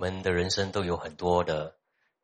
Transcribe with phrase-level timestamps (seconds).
[0.00, 1.76] 我们的人生都有很多的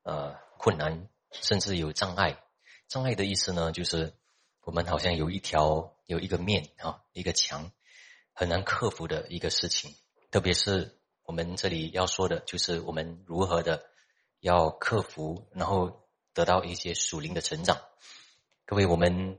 [0.02, 2.42] 呃困难，甚至有障碍。
[2.88, 4.14] 障碍的意思呢，就是
[4.62, 7.70] 我们好像有一条有一个面啊，一个墙，
[8.32, 9.94] 很难克服的一个事情。
[10.30, 13.84] 特别是我们这里要说的，就是我们如何的
[14.40, 17.76] 要克服，然后得到一些属灵的成长。
[18.64, 19.38] 各位，我们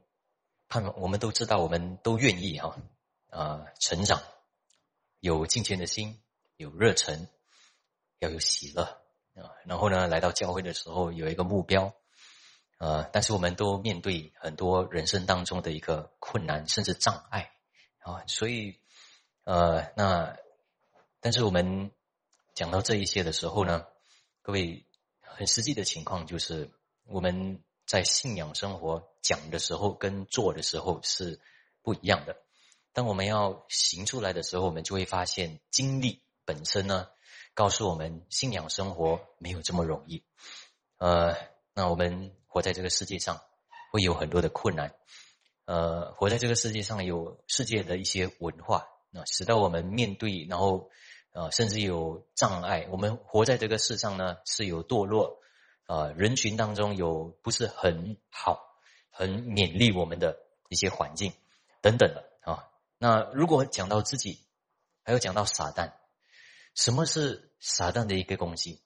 [0.70, 2.77] 盼望我们都知道，我们都愿意哈
[3.31, 4.22] 啊成长，
[5.22, 6.22] 有敬虔的心，
[6.55, 7.27] 有热忱。
[8.20, 8.84] 要有喜乐
[9.35, 11.94] 啊，然后呢，来到教会的时候有一个目标，
[12.80, 17.52] 呃，但是我们都面对很多人生当中的一个困难，甚至障碍
[17.99, 18.80] 啊，所以
[19.44, 20.35] 呃，那
[21.20, 21.91] 但是我们
[22.55, 23.85] 讲到这一些的时候呢，
[24.41, 24.88] 各位
[25.22, 26.72] 很实际的情况就是
[27.05, 31.39] 我们在信仰生活讲的时候跟做的时候是
[31.84, 32.36] 不一样的。
[32.94, 37.09] 当我们要行出来的时候，我们就会发现经历本身呢。
[37.58, 40.23] 告诉我们，信仰生活没有这么容易。
[41.00, 41.36] 呃，
[41.73, 43.41] 那我们活在这个世界上，
[43.91, 44.94] 会有很多的困难。
[45.66, 50.91] 呃，活在这个世界上，有世界的一些文化，那使得我们面对，然后
[51.31, 52.88] 呃，甚至有障碍。
[52.91, 55.39] 我们活在这个世上呢，是有堕落，
[55.88, 58.61] 呃，人群当中有不是很好、
[59.09, 60.38] 很勉励我们的
[60.69, 61.33] 一些环境
[61.81, 62.69] 等等的啊。
[62.99, 64.45] 那如果讲到自己，
[65.03, 65.94] 还有讲到撒旦。
[66.75, 68.81] 什么是撒旦的一个攻击？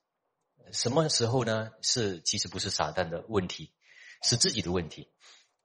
[0.71, 1.71] 什么时候呢？
[1.81, 3.73] 是其实不是撒旦的问题，
[4.23, 5.11] 是自己的问题。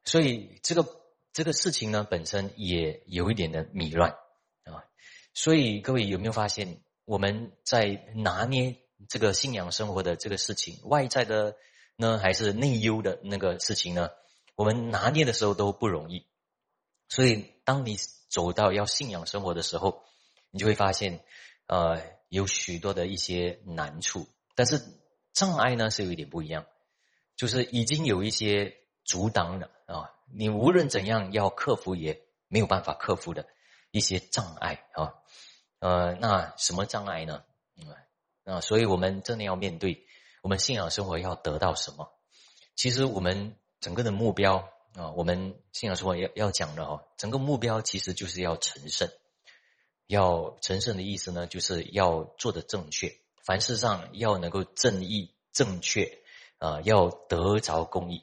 [0.04, 0.84] 所以这个
[1.32, 4.10] 这个事情呢，本身也有一点的迷乱
[4.64, 4.82] 啊。
[5.32, 8.76] 所以各位有没有发现，我们在拿捏
[9.08, 11.54] 这个信仰生活的这个事情，外在的
[11.94, 14.10] 呢，还是内忧的那个事情呢？
[14.56, 16.26] 我们拿捏的时候都不容易。
[17.08, 17.96] 所以当你
[18.28, 20.02] 走到要信仰生活的时候，
[20.50, 21.24] 你就会发现，
[21.68, 22.15] 呃。
[22.36, 24.80] 有许多的一些难处，但是
[25.32, 26.66] 障碍呢是有一点不一样，
[27.34, 33.46] 就是已经有一些阻挡了啊，你无论怎样要克服也没有办法克服的
[33.90, 35.14] 一些障碍啊，
[35.78, 37.42] 呃，那什么障碍呢？
[37.76, 40.06] 嗯，啊，所以我们真的要面对
[40.42, 42.12] 我们信仰生活要得到什么？
[42.74, 49.08] 其实我们整个的目标啊，我们信仰生活要要讲的哦，整个目标其实就是要成圣。
[50.06, 56.22] 要成圣的意思呢，就是要做的正确，凡事上要能够正义正确，
[56.58, 58.22] 啊，要得着公义，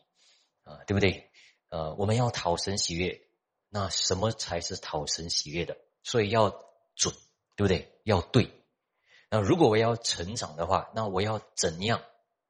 [0.64, 1.30] 啊，对不对？
[1.70, 3.22] 呃，我们要讨神喜悦，
[3.70, 5.78] 那什么才是讨神喜悦的？
[6.04, 6.50] 所以要
[6.96, 7.14] 准，
[7.56, 7.92] 对不对？
[8.04, 8.50] 要对。
[9.30, 12.02] 那如果我要成长的话，那我要怎样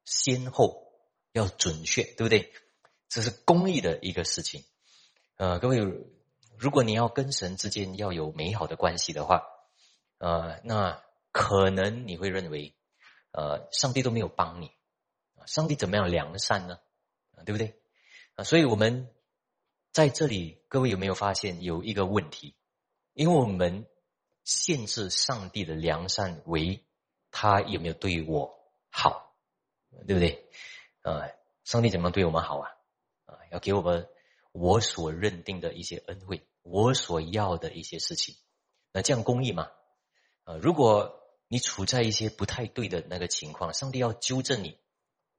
[0.06, 0.94] 先后
[1.32, 2.54] 要准确，对不对？
[3.10, 4.64] 这是公义的一个事情。
[5.38, 5.80] 呃，各位。
[6.64, 9.44] 如果你要跟神之间要有美好的关系的话，
[10.18, 11.04] 呃，那
[11.34, 12.74] 可能你会认为，
[13.32, 14.72] 呃，上帝都没有帮你，
[15.46, 16.80] 上帝怎么样良善呢？
[17.46, 17.76] 对不对？
[18.36, 19.10] 啊，所以我们
[19.92, 22.56] 在这里，各位有没有发现有一个问题？
[23.12, 23.86] 因为我们
[24.46, 26.86] 限制上帝的良善为
[27.30, 28.58] 他有没有对我
[28.90, 29.36] 好，
[30.08, 30.48] 对不对？
[31.02, 31.30] 呃，
[31.66, 32.72] 上帝怎么对我们好啊？
[33.26, 34.08] 啊，要给我们。
[34.56, 38.36] 我所认定的一些恩惠，我所要的一些事情，
[38.92, 39.70] 那这样公义吗？
[40.46, 44.80] 啊，如果你处在一些不太对的那个情况，上帝要纠正你，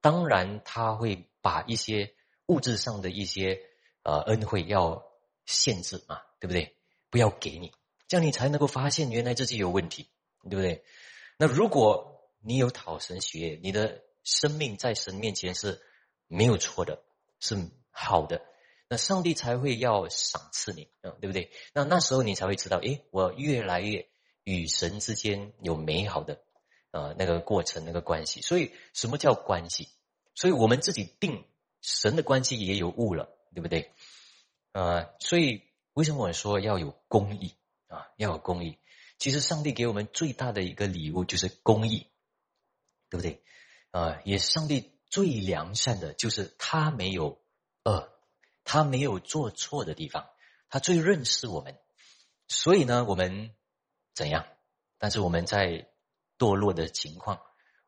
[0.00, 2.14] 当然他会把一些
[2.46, 3.60] 物质上的一些
[4.02, 5.02] 呃恩惠要
[5.46, 6.76] 限制嘛，对不对？
[7.10, 7.72] 不要给你，
[8.06, 10.08] 这样你才能够发现原来自己有问题，
[10.42, 10.84] 对不对？
[11.38, 15.80] 那如果你有讨神喜悦，你的生命在神面前是
[16.28, 17.02] 没有错的，
[17.40, 17.56] 是
[17.90, 18.42] 好的。
[18.96, 21.50] 上帝才会要赏赐你，嗯，对不对？
[21.72, 24.08] 那那时候你才会知道，诶，我越来越
[24.42, 26.40] 与神之间有美好的，
[26.90, 28.40] 呃，那个过程，那个关系。
[28.40, 29.88] 所以，什么叫关系？
[30.34, 31.44] 所以我们自己定
[31.80, 33.92] 神的关系也有误了，对不对？
[34.72, 35.62] 呃，所以
[35.92, 37.54] 为什么我说要有公义
[37.88, 38.08] 啊？
[38.16, 38.78] 要有公义。
[39.18, 42.08] 其实上帝给我们最大的一个礼物就是公义，
[43.08, 43.42] 对不对？
[43.92, 47.40] 啊，也是上帝最良善的就是他没有
[47.84, 48.13] 恶。
[48.64, 50.28] 他没有做错的地方，
[50.68, 51.78] 他最认识我们，
[52.48, 53.54] 所以呢，我们
[54.14, 54.46] 怎样？
[54.98, 55.88] 但是我们在
[56.38, 57.40] 堕落的情况，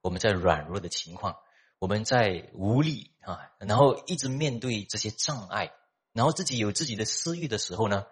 [0.03, 1.39] 我们在软弱的情况，
[1.79, 5.73] 我们在无力啊，然后一直面对这些障碍，
[6.13, 8.07] 然后自己有自己的私欲的时候呢，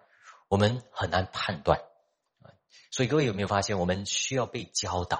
[0.47, 1.79] 我们很难判断
[2.41, 2.51] 啊。
[2.91, 5.17] 所以各位有没有发现，我们需要被教导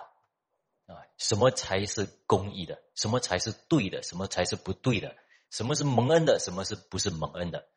[0.87, 0.97] 啊？
[1.17, 2.81] 什么才是公义的？
[2.95, 4.01] 什么才是对的？
[4.03, 5.15] 什么才是不对的？
[5.55, 6.37] 什么是蒙恩的？
[6.37, 7.69] 什么是不是蒙恩的？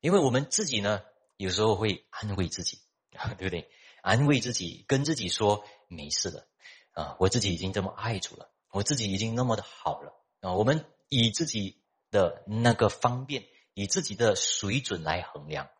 [0.00, 1.02] 因为我们自己呢，
[1.36, 2.80] 有时候会安慰自己，
[3.38, 3.70] 对不对？
[4.02, 6.48] 安慰自己，跟自己说没事的
[6.90, 10.54] 啊，我自己已经这么爱主了，我自己已经那么的好了啊。
[10.54, 11.80] 我们以自己
[12.10, 15.70] 的那个方便，以自己的水准来衡量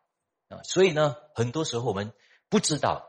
[0.47, 0.63] 啊。
[0.63, 2.13] 所以呢，很多时候我们
[2.47, 3.05] 不知道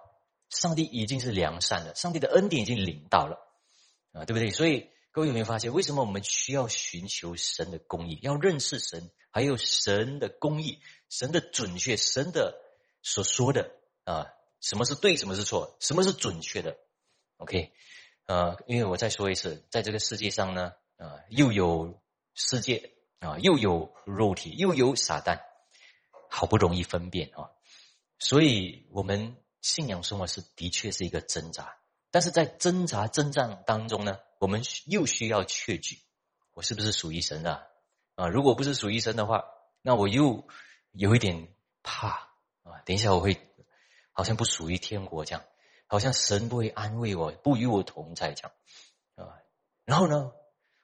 [0.51, 3.39] 上帝已经是良善了，上帝的恩典已经领到了
[4.13, 4.51] 啊，对不对？
[4.51, 12.61] 所以各位有没有发现，为什么我们需要寻求神的公义，要认识神，还有神的公义，神的准确，神的
[13.01, 13.71] 所说的
[14.03, 14.27] 啊，
[14.61, 16.77] 什么是对，什么是错，什么是准确的
[17.37, 17.73] ？OK。
[18.27, 22.03] 呃，因为我再说一次，在这个世界上呢，啊，又有
[22.35, 25.39] 世界啊，又有肉体，又有撒旦，
[26.29, 27.53] 好不容易分辨啊，
[28.19, 31.77] 所以我们信仰生活是的确是一个挣扎，
[32.11, 35.99] 但是在挣扎征战当中呢，我们又需要确据，
[36.53, 37.69] 我是不是属于神的
[38.15, 38.29] 啊？
[38.29, 39.45] 如果不是属于神的话，
[39.83, 40.47] 那我又
[40.93, 42.09] 有一点怕
[42.63, 43.41] 啊，等一下我会
[44.13, 45.45] 好像不属于天国这样。
[45.87, 48.53] 好像神不会安慰我，不与我同在，这样
[49.17, 49.37] 啊。
[49.85, 50.33] 然后呢，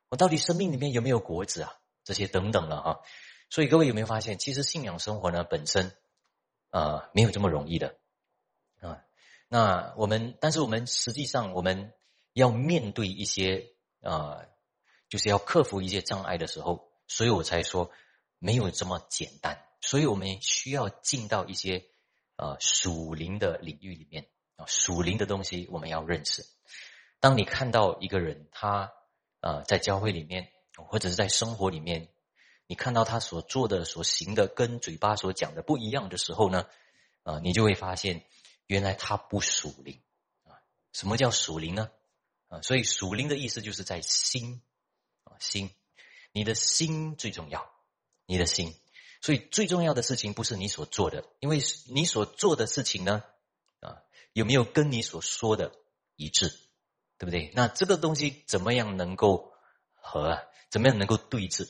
[0.08, 1.72] 我到底生命里面有没有果子啊？
[2.04, 3.00] 这些等等了哈。
[3.48, 5.96] 所以各位有没有发现，其实信仰生活呢本身
[6.68, 7.96] 啊没有这么容易的
[8.80, 9.02] 啊。
[9.48, 11.92] 那我们，但是我们实际上我们
[12.32, 13.72] 要面对一些
[14.02, 14.46] 啊，
[15.08, 17.90] 就是要克服一些障碍的时候，所以我才说
[18.38, 19.66] 没有这么简单。
[19.80, 21.86] 所以我们需要进到一些
[22.36, 24.66] 呃属灵的领域里面啊。
[24.66, 26.44] 属灵的东西我们要认识。
[27.18, 28.92] 当你看到一个人，他
[29.40, 32.08] 呃在教会里面，或者是在生活里面，
[32.66, 36.66] 你看到他所做的、所行的跟嘴巴所讲的不一样的时候呢，
[37.22, 38.24] 啊，你就会发现，
[38.66, 40.00] 原来他不属灵
[40.44, 40.60] 啊。
[40.92, 41.90] 什么叫属灵呢？
[42.50, 44.60] 啊，所以属灵的意思就是在心
[45.24, 45.70] 啊，心，
[46.32, 47.66] 你的心最重要，
[48.26, 48.74] 你的心。
[49.22, 53.24] 所以最重要的事情不是你所做的，因为你所做的事情呢。
[53.80, 53.96] 啊
[54.32, 55.72] 有没有跟你所说的
[56.14, 56.50] 一致，
[57.18, 57.50] 对不对？
[57.52, 59.52] 那这个东西怎么样能够
[59.92, 60.42] 和啊？
[60.70, 61.68] 怎么样能够对峙？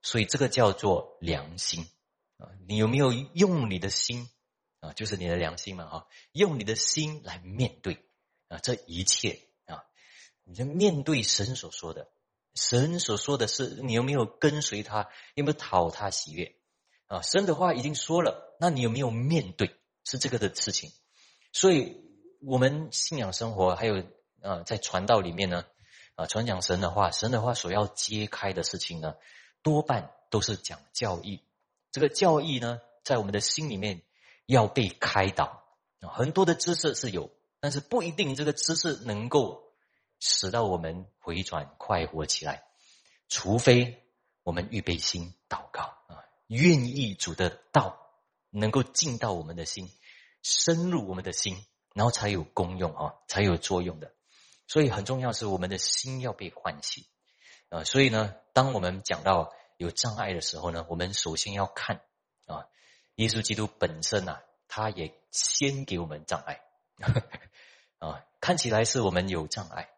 [0.00, 1.86] 所以这个叫做良心
[2.38, 2.48] 啊！
[2.66, 4.30] 你有没有用你的心
[4.80, 4.94] 啊？
[4.94, 6.08] 就是你的良心嘛，哈！
[6.32, 8.02] 用你的心来面对
[8.48, 9.49] 啊这一切！
[10.50, 12.08] 你在面对神所说的，
[12.56, 15.08] 神所说的是你有没有跟随他？
[15.34, 16.56] 有没有讨他喜悦
[17.06, 17.22] 啊？
[17.22, 19.76] 神的话已经说了，那你有没有面对？
[20.02, 20.90] 是这个的事情。
[21.52, 22.02] 所以，
[22.40, 24.02] 我们信仰生活还有
[24.40, 25.66] 呃，在传道里面呢，
[26.16, 29.14] 啊，传讲神的话，神的话所要揭开的事情呢，
[29.62, 31.44] 多半都是讲教义。
[31.92, 34.02] 这个教义呢，在我们的心里面
[34.46, 35.62] 要被开导
[36.00, 37.30] 啊，很多的知识是有，
[37.60, 39.69] 但是不一定这个知识能够
[40.20, 42.62] 使到我们回转快活起来，
[43.28, 44.04] 除非
[44.44, 47.98] 我们预备心祷告啊，愿意主的道
[48.50, 49.90] 能够进到我们的心。
[50.42, 54.14] 深入我们的心，然后才有功用啊，才有作用的。
[54.66, 57.04] 所以很重要是我们的心要被唤醒
[57.68, 57.84] 啊。
[57.84, 62.00] 所以呢，当我们讲到有障碍的时候呢，我们首先要看
[62.46, 62.64] 啊，
[63.16, 66.62] 耶稣基督本身呐，他也先给我们障碍
[68.00, 68.24] 啊。
[68.40, 69.90] 看起来是我们有障碍，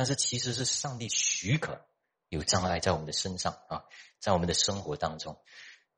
[0.00, 1.84] 但是其实是上帝许可
[2.30, 3.84] 有障碍在我们的身上啊，
[4.18, 5.38] 在我们的生活当中，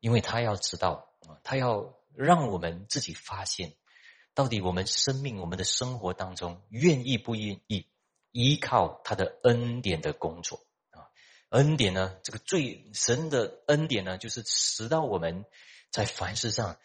[0.01, 3.75] 因为他要知道啊，他要让我们自己发现。
[4.35, 7.87] 到底我们生命、我们的生活当中，愿意不愿意
[8.33, 11.07] 依靠他的恩典的工作啊？
[11.51, 12.19] 恩典呢？
[12.25, 15.45] 这个最神的恩典呢，就是使到我们
[15.93, 16.77] 在凡事上，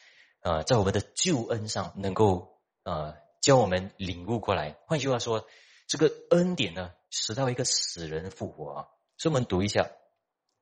[0.42, 4.78] 啊，在我们的救恩上，能够啊，教我们领悟过来。
[4.86, 5.48] 换句话说，
[5.88, 8.88] 这个恩典呢，使到一个死人复活啊。
[9.18, 9.82] 所以，我们读一下《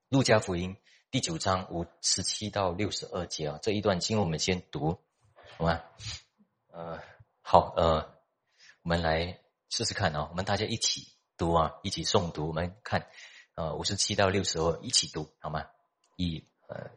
[0.10, 0.76] 路加福音》
[1.12, 4.98] 第九章五十七到六十二节啊，这一段经我们先读，
[5.58, 5.82] 好吗？
[6.72, 7.00] 呃，
[7.42, 8.16] 好，呃，
[8.84, 13.08] 我们来试试看啊，我们大家一起读啊，一起诵读，我们看，
[13.56, 15.66] 呃，五十七到六十二，一起读好吗？
[16.18, 16.92] 一，呃，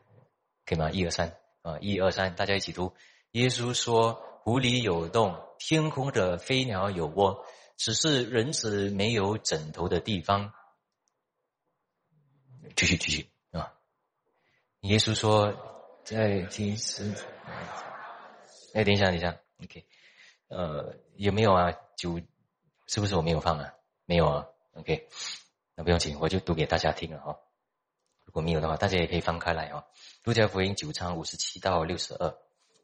[0.64, 0.90] 可以吗？
[0.90, 2.94] 一二三，啊，一二三，大家一起读。
[3.32, 7.44] 耶稣说：“湖里有洞，天空的飞鸟有窝，
[7.78, 10.52] 只是人子没有枕头的地方。”
[12.76, 13.72] 继续，继续啊。
[14.80, 15.54] 耶稣说
[16.04, 17.14] ：“在今世，
[18.74, 19.86] 哎，等一下，等一下。” OK，
[20.48, 21.72] 呃，有没有啊？
[21.96, 22.20] 酒
[22.86, 23.72] 是不是我没有放啊？
[24.04, 24.46] 没有啊。
[24.74, 25.08] OK，
[25.74, 27.38] 那不用紧，我就读给大家听了哈。
[28.24, 29.84] 如果没有的话，大家也可以翻开来啊。
[30.22, 32.36] 路加福音九章五十七到六十二，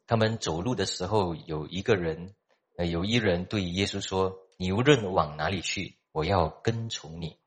[0.07, 2.35] 他们走路的时候，有一个人，
[2.77, 7.39] 呃，有一人对耶稣说：“你无论往哪里去，我要跟从你。”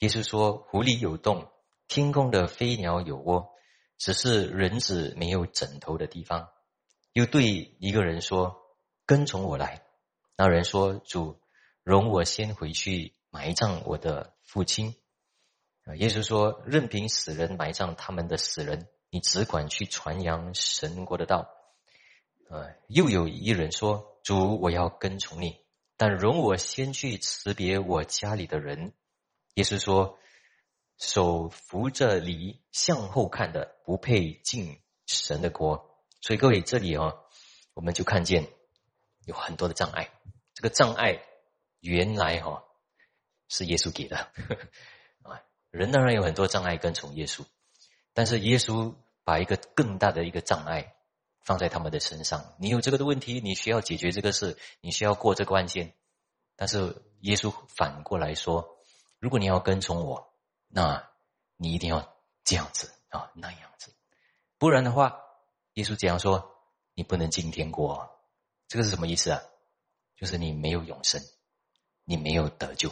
[0.00, 1.50] 耶稣说：“湖里有洞，
[1.88, 3.50] 天空的飞鸟有窝，
[3.98, 6.48] 只是人子没有枕头的地方。”
[7.12, 8.62] 又对一个人说。
[9.08, 9.84] 跟从我来。
[10.36, 11.40] 那人说：“主，
[11.84, 14.96] 容我先回去埋葬我的父亲。
[15.84, 21.48] 啊，耶稣说：“任凭死人埋葬他们的死人，你只管去传扬神国的道。”
[22.50, 25.60] 啊，又有一人说：“主，我要跟从你，
[25.96, 28.92] 但容我先去辞别我家里的人。”
[29.54, 30.18] 耶稣说
[30.98, 37.14] ：“手扶着犁向后看的，不配进神的国。”所以各位，这里啊，
[37.74, 38.48] 我们就看见
[39.24, 40.10] 有很多的障碍。
[40.54, 41.22] 这个障碍
[41.80, 42.64] 原来哈
[43.48, 44.16] 是耶稣给的
[45.22, 45.40] 啊。
[45.70, 47.44] 人当然有很多障碍跟从耶稣，
[48.12, 50.95] 但是耶稣把一个更大的一个障碍
[51.46, 52.54] 放在他们的身上。
[52.58, 55.94] 你有这个的问题，你需要解决这个事，你需要过这个关键。
[56.56, 58.78] 但是耶稣反过来说：
[59.20, 60.34] 如果你要跟从我，
[60.66, 61.08] 那
[61.56, 63.94] 你一定要这样子啊，那样子，
[64.58, 65.18] 不然的话，
[65.74, 66.52] 耶稣这样说，
[66.94, 68.10] 你不能进天国。
[68.66, 69.40] 这个是什么意思啊？
[70.16, 71.22] 就是你没有永生，
[72.04, 72.90] 你没有得救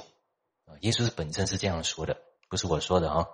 [0.66, 0.78] 啊。
[0.80, 2.22] 耶稣本身是这样说的。
[2.46, 3.26] 不是我说的啊，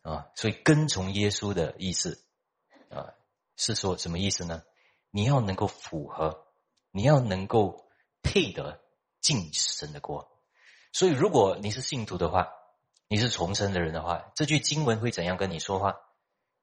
[0.00, 2.24] 啊，所以跟从耶稣的意思
[2.88, 3.12] 啊，
[3.56, 4.62] 是说什么意思呢？
[5.10, 6.46] 你要能够符合，
[6.90, 7.88] 你要能够
[8.22, 8.80] 配得
[9.20, 10.30] 进神的国。
[10.92, 12.48] 所以，如果你是信徒的话，
[13.08, 15.96] 你是重生的人的话，这句经文会怎样跟你说话？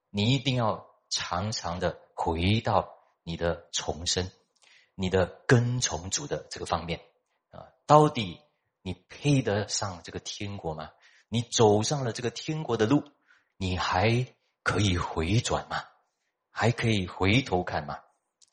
[0.10, 2.90] 你一定要常常的回到
[3.24, 4.30] 你的重生，
[4.96, 7.00] 你的跟从主的这个方面
[7.50, 8.40] 啊，到底
[8.82, 10.92] 你配得上这个天国吗？
[11.30, 13.04] 你走上了这个天国的路，
[13.58, 14.28] 你还
[14.62, 15.84] 可以回转吗？
[16.56, 18.00] 还可以回头看吗？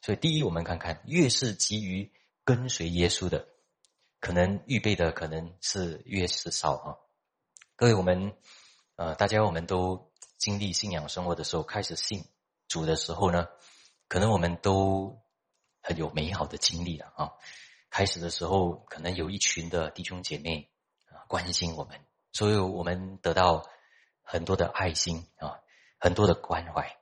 [0.01, 2.11] 所以，第一，我们看看，越是急于
[2.45, 3.47] 跟随耶稣的，
[4.19, 6.99] 可能预备的可能是越是少哈。
[7.77, 8.35] 各位，我们
[8.97, 12.25] 呃，大家我们都经历信仰生活的时候，开始信
[12.67, 13.47] 主的时候呢，
[14.09, 15.23] 可能我们都
[15.83, 17.33] 很有美好的经历了啊。
[17.91, 20.71] 开始的时候，可能有一群的弟兄姐妹
[21.11, 22.01] 啊关心我们。
[22.33, 23.69] 所以我们得到
[24.23, 25.61] 很多的爱心啊，
[25.99, 26.97] 很多的关怀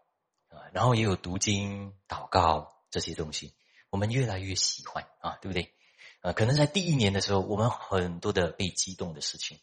[0.48, 3.54] 啊，然后也有读经、祷告这些东西，
[3.90, 5.72] 我们越来越喜欢啊，对不对？
[6.20, 9.58] 啊，可能在第一年的时候，我们很多的被激动的事情，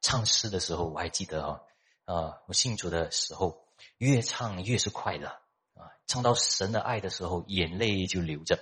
[0.00, 1.60] 唱诗的时候我还记得啊，
[2.04, 3.66] 啊，我信主的时候，
[3.98, 5.28] 越唱越是快乐
[5.74, 8.56] 啊，唱到神的爱的时候，眼泪就流着，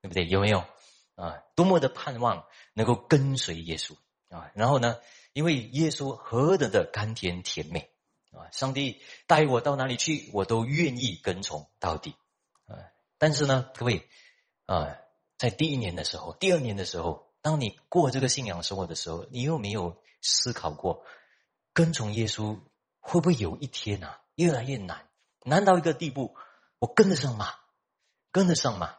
[0.00, 0.26] 对不对？
[0.26, 0.64] 有没有
[1.14, 1.42] 啊？
[1.54, 3.96] 多么的盼望能够跟随耶稣
[4.28, 4.96] 啊，然后呢？
[5.32, 7.90] 因为耶稣何等的甘甜甜美
[8.36, 8.50] 啊！
[8.52, 12.14] 上帝带我到哪里去，我都愿意跟从到底
[12.66, 12.76] 啊！
[13.18, 14.08] 但是呢，各位
[14.66, 14.96] 啊，
[15.38, 21.04] 在第一年的时候，第二年的时候，当你过这个信仰生活的时候，你有没有思考过，
[21.72, 22.60] 跟从耶稣
[23.00, 25.08] 会不会有一天啊，越来越难，
[25.44, 26.36] 难到一个地步，
[26.78, 27.54] 我跟得上吗？
[28.30, 28.96] 跟得上吗？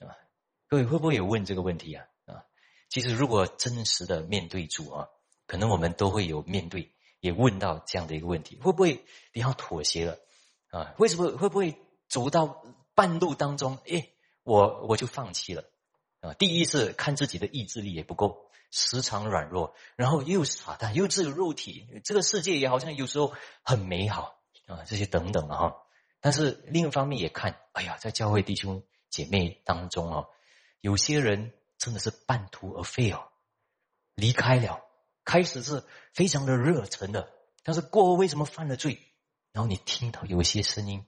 [0.00, 0.16] 啊，
[0.66, 2.06] 各位会不会有问这个问题啊？
[2.26, 2.44] 啊，
[2.88, 5.08] 其实如果真实的面对主啊。
[5.50, 10.18] 可能我们都会有面对，也问到这样的一个问题：会不会你要妥协了
[10.70, 10.94] 啊？
[10.98, 11.76] 为什么会不会
[12.08, 12.62] 走到
[12.94, 13.78] 半路当中？
[13.88, 14.08] 哎，
[14.42, 15.64] 我我就放弃了
[16.20, 16.34] 啊！
[16.34, 23.32] 第一是看自己的意志力也不够，时常软弱，然后又傻蛋，又只有肉体，这个世界也好像有时候
[23.62, 25.76] 很美好啊，这些等等的哈。
[26.20, 30.28] 但是另一方面也看，哎呀，在教会弟兄姐妹当中哦，
[30.80, 33.28] 有些人真的是半途而废哦，
[34.14, 34.80] 离开了。
[35.28, 37.28] 开始是非常的热忱的，
[37.62, 38.98] 但是过后为什么犯了罪？
[39.52, 41.04] 然后你听到有些声音，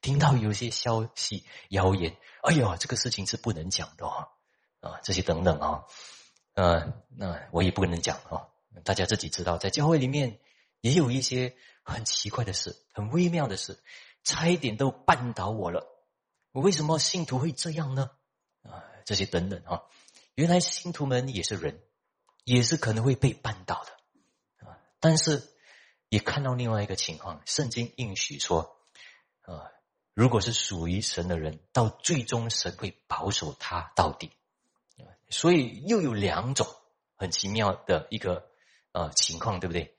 [0.00, 5.00] 听到有些消息、谣言，哎呀，这个事情是不能讲的啊！
[5.02, 5.86] 这些等等啊，
[6.54, 8.46] 呃，那我也不能讲啊。
[8.84, 10.38] 大家自己知道，在教会里面
[10.80, 13.82] 也有一些很奇怪的事、很微妙的事，
[14.22, 15.84] 差一点都绊倒我了。
[16.52, 18.12] 我为什么信徒会这样呢？
[18.62, 19.82] 啊，这些等等啊，
[20.36, 21.82] 原来信徒们也是人。
[22.44, 24.78] 也是可能会被绊倒的啊！
[25.00, 25.42] 但是
[26.10, 28.76] 也看到另外一个情况，圣经应许说
[29.40, 29.72] 啊，
[30.12, 34.30] 如果是属于神的人，到最终神会保守他到底。
[35.30, 36.66] 所以又有两种
[37.16, 38.46] 很奇妙的一个
[38.92, 39.96] 呃情况，对不对？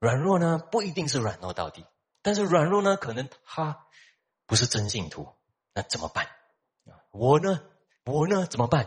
[0.00, 1.86] 软弱呢不一定是软弱到底，
[2.20, 3.86] 但是软弱呢可能他
[4.44, 5.28] 不是真信徒，
[5.72, 6.26] 那怎么办
[6.86, 6.98] 啊？
[7.12, 7.62] 我呢，
[8.04, 8.86] 我呢怎么办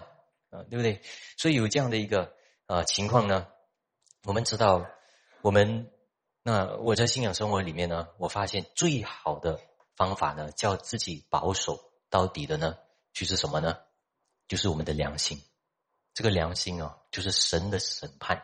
[0.49, 0.63] 啊？
[0.69, 1.01] 对不对？
[1.37, 2.35] 所以有这样的一个。
[2.73, 3.47] 啊，情况呢？
[4.23, 4.89] 我们知道，
[5.43, 5.91] 我们
[6.41, 9.59] 那我在信仰生活里面呢，我发现最好的
[9.95, 12.79] 方法呢，叫自己保守到底的呢，
[13.13, 13.77] 就是什么呢？
[14.47, 15.39] 就是我们的良心。
[16.15, 18.43] 这个良心啊，就是神的审判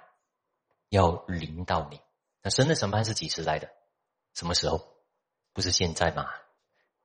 [0.90, 2.00] 要临到你。
[2.44, 3.68] 那神的审判是几时来的？
[4.36, 4.96] 什么时候？
[5.54, 6.28] 不是现在嘛？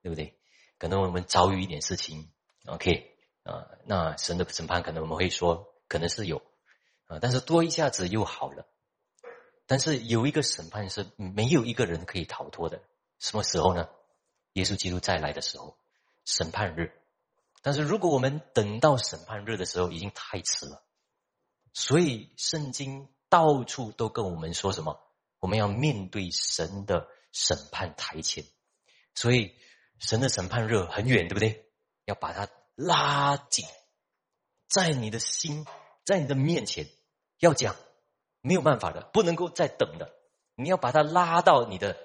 [0.03, 0.39] 对不对？
[0.77, 2.31] 可能我们遭遇一点事情
[2.67, 6.39] ，OK 啊，那神的审判可能我们会说，可能是有。
[7.07, 7.19] 啊！
[7.21, 8.65] 但是多一下子又好了
[9.67, 12.81] 但是有一个审判是没有一个人可以逃脱的，
[13.19, 13.89] 什么时候呢？
[14.53, 15.77] 耶稣基督再来的时候，
[16.23, 16.91] 审判日。
[17.61, 20.83] 但是如果我们等到审判日的时候，已经太迟了。
[21.73, 25.01] 所以圣经到处都跟我们说什么？
[25.39, 28.45] 我们要面对神的审判台前。
[29.13, 29.55] 所以
[29.99, 31.65] 神的审判日很远，对不对？
[32.05, 33.65] 要把它拉紧，
[34.69, 35.65] 在你的心，
[36.05, 36.87] 在你的面前，
[37.39, 37.75] 要讲。
[38.47, 40.13] 没有办法的，不能够再等的。
[40.53, 41.97] 你要把它拉到你的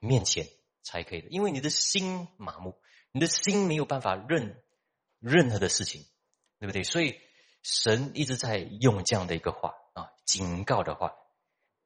[0.00, 0.48] 面前
[0.82, 2.74] 才可以的，因为你的心麻木，
[3.12, 4.60] 你的心没有办法认
[5.20, 6.04] 任何的事情，
[6.58, 6.82] 对不对？
[6.82, 7.20] 所以
[7.62, 11.14] 神一直在用这样的一个话啊，警告的话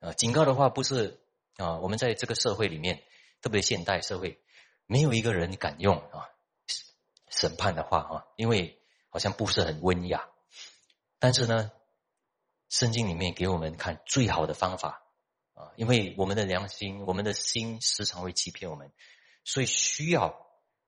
[0.01, 1.21] 啊，警告的话不是
[1.59, 3.03] 啊，我们在这个社会里面，
[3.43, 4.43] 特别现代社会，
[4.87, 6.31] 没有一个人敢用啊
[7.29, 8.81] 审判的话啊，因为
[9.11, 10.31] 好像不是很温雅，
[11.23, 11.71] 但是呢。
[12.75, 15.03] 圣经里面给我们看最好的方法
[15.53, 18.91] 啊，因为我们的良心、我们的心时常会欺骗我们，
[19.45, 20.35] 所以需要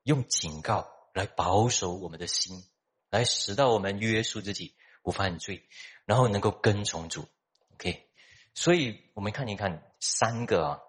[0.02, 2.64] 用警告来保守我们的心，
[3.10, 5.68] 来使到我们约束自己不犯罪，
[6.06, 7.28] 然后能够跟从主。
[7.74, 8.08] OK，
[8.54, 10.80] 所以我们看一看三个啊，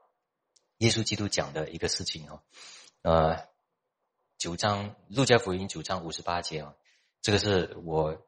[0.78, 2.42] 耶稣基督讲的一个事情啊，
[3.02, 3.50] 呃，
[4.38, 6.74] 九章路加福音九章五十八节啊，
[7.22, 8.26] 这个是我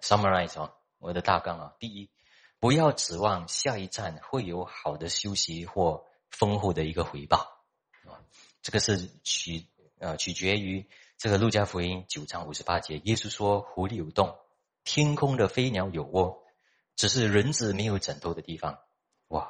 [0.00, 0.74] summarize 啊。
[1.00, 2.10] 我的大纲啊，第一，
[2.58, 7.62] 不要指望下一站会有好的休息或丰厚的一个回报
[8.04, 8.18] 啊，
[8.62, 9.68] 这个是取
[10.00, 14.36] 呃取决于这个路加福音九章五十八节，耶稣说湖里有洞，
[14.82, 16.42] 天空的飞鸟有窝，
[16.96, 18.80] 只是人子没有枕头的地方。
[19.28, 19.48] 哇，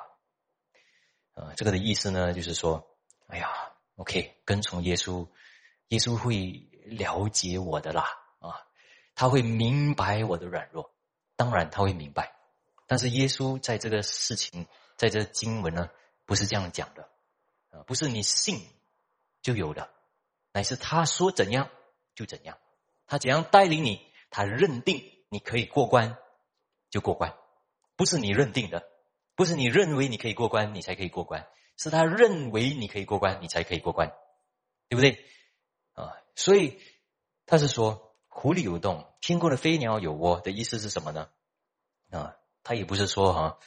[1.33, 2.87] 呃，这个的意思呢，就是说，
[3.29, 3.49] 哎呀
[3.97, 5.29] ，OK，跟从耶稣，
[5.89, 8.05] 耶稣会了解我的啦，
[9.19, 10.95] 他会明白我的软弱。
[11.35, 12.37] 当然他会明白，
[12.87, 15.91] 但是耶稣在这个事情，在这经文呢，
[16.25, 17.09] 不是这样讲的，
[17.71, 18.61] 啊，不是你信
[19.43, 19.91] 就有的，
[20.53, 21.69] 乃是他说怎样
[22.15, 22.59] 就怎样，
[23.07, 26.17] 他怎样带领你，他认定你可以过关
[26.89, 27.37] 就过关，
[27.97, 28.89] 不是你认定的，
[29.35, 34.13] 不是你认为你可以过关你才可以过关，是他认为你可以过关你才可以过关，
[34.89, 35.25] 对不对？
[35.95, 36.81] 啊，所以
[37.47, 38.08] 他是说。
[38.41, 41.29] 湖里有洞，天空的飞鸟有窝的意思是什么呢？
[42.13, 43.59] 啊，他也不是说哈，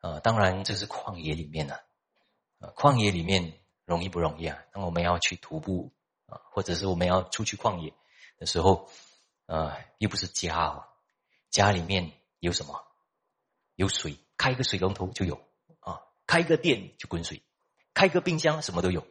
[0.00, 1.82] 啊，当然这是旷野里面的，
[2.58, 4.58] 啊，旷野里面容易不容易啊？
[4.72, 5.94] 当我们要去徒步
[6.26, 7.94] 啊，或者是我们要出去旷野
[8.36, 8.90] 的时候，
[9.46, 10.84] 啊，又不是家哦，
[11.48, 12.84] 家里面有什么？
[13.74, 15.40] 有水，开个水龙头就有
[15.78, 17.42] 啊，开个电就滚水，
[17.94, 19.06] 开个冰箱什么都有，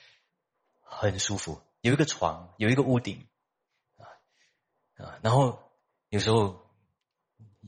[0.84, 3.26] 很舒服，有一个床，有一个屋顶。
[4.96, 5.72] 啊，然后
[6.08, 6.70] 有时候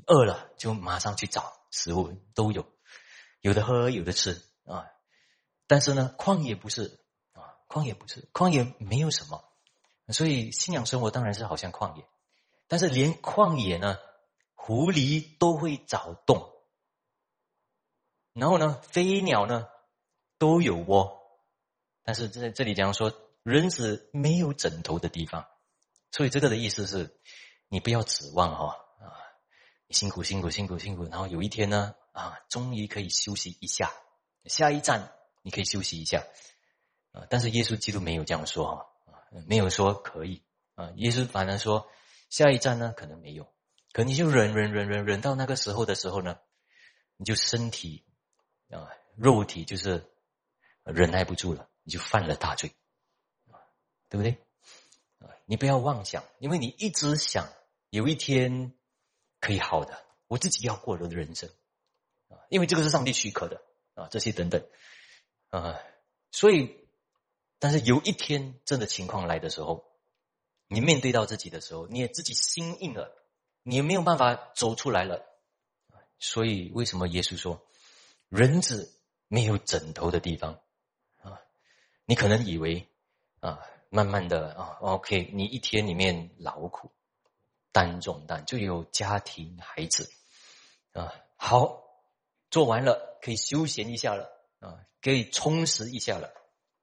[0.06, 2.66] 饿了就马上去找食物，都有，
[3.40, 4.86] 有的喝，有的吃啊。
[5.66, 7.00] 但是呢，旷野不是
[7.32, 9.44] 啊，旷野不是，旷野没有什么，
[10.08, 12.06] 所以信仰生活当然是好像旷野。
[12.68, 13.98] 但是连旷野呢，
[14.54, 16.52] 狐狸都会找洞，
[18.32, 19.66] 然后呢，飞鸟呢
[20.38, 21.20] 都有窝，
[22.04, 23.12] 但是在这里讲说，
[23.42, 25.48] 人子没有枕头的地方。
[26.16, 27.14] 所以这个的意思是，
[27.68, 28.74] 你不要指望哈
[29.04, 29.12] 啊，
[29.86, 33.92] 你辛苦辛苦辛苦辛苦，然后有一天呢啊，终于可以休息一下，
[34.46, 36.24] 下一站你可以休息一下
[37.12, 37.26] 啊。
[37.28, 39.12] 但是耶稣基督没有这样说哈啊，
[39.46, 40.42] 没有说可以
[40.74, 40.90] 啊。
[40.96, 41.86] 耶稣反而说，
[42.30, 43.52] 下一站呢可能没有，
[43.92, 46.38] 可你就忍忍忍忍忍到那个时候的时候呢，
[47.18, 48.06] 你就身体
[48.70, 50.10] 啊肉体就是
[50.82, 52.74] 忍耐不住了，你就犯了大罪，
[54.08, 54.45] 对不对？
[55.48, 57.48] 你不要妄想，因为你一直想
[57.90, 58.74] 有一天
[59.40, 61.48] 可以好的，我自己要过我的人生
[62.28, 63.62] 啊，因为这个是上帝许可的
[63.94, 64.66] 啊，这些等等
[65.50, 65.78] 啊，
[66.32, 66.88] 所以，
[67.60, 69.84] 但是有一天真的情况来的时候，
[70.66, 73.16] 你面对到自己的时候，你也自己心硬了，
[73.62, 75.24] 你也没有办法走出来了，
[76.18, 77.64] 所以为什么耶稣说，
[78.28, 78.92] 人子
[79.28, 80.60] 没有枕头的地方
[81.22, 81.40] 啊？
[82.04, 82.88] 你可能以为
[83.38, 83.60] 啊。
[83.88, 86.90] 慢慢的啊，OK，你一天里面劳苦
[87.72, 90.10] 担重担，就有家庭孩子
[90.92, 91.82] 啊，好
[92.50, 96.32] 做完了可以休闲一下了啊，可以充实一下了。